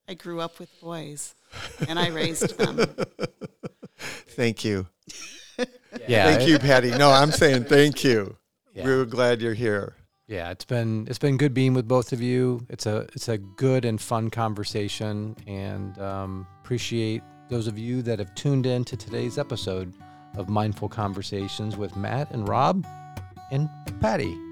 I 0.07 0.13
grew 0.13 0.39
up 0.39 0.59
with 0.59 0.69
boys 0.79 1.33
and 1.87 1.97
I 1.97 2.09
raised 2.09 2.57
them. 2.57 2.85
Thank 3.97 4.63
you. 4.63 4.87
Yeah. 6.07 6.25
Thank 6.25 6.47
you, 6.47 6.59
Patty. 6.59 6.91
No, 6.91 7.09
I'm 7.09 7.31
saying 7.31 7.63
thank 7.65 8.03
you. 8.03 8.37
Yeah. 8.73 8.85
We're 8.85 9.05
glad 9.05 9.41
you're 9.41 9.55
here. 9.55 9.95
Yeah, 10.27 10.51
it's 10.51 10.63
been 10.63 11.07
it's 11.09 11.17
been 11.17 11.37
good 11.37 11.53
being 11.53 11.73
with 11.73 11.87
both 11.87 12.13
of 12.13 12.21
you. 12.21 12.65
It's 12.69 12.85
a 12.85 13.07
it's 13.13 13.29
a 13.29 13.37
good 13.37 13.83
and 13.83 13.99
fun 13.99 14.29
conversation, 14.29 15.35
and 15.47 15.97
um, 15.99 16.47
appreciate 16.61 17.23
those 17.49 17.67
of 17.67 17.79
you 17.79 18.01
that 18.03 18.19
have 18.19 18.35
tuned 18.35 18.65
in 18.65 18.83
to 18.85 18.95
today's 18.95 19.37
episode 19.37 19.93
of 20.37 20.49
Mindful 20.49 20.89
Conversations 20.89 21.75
with 21.75 21.95
Matt 21.95 22.31
and 22.31 22.47
Rob 22.47 22.85
and 23.51 23.69
Patty. 23.99 24.46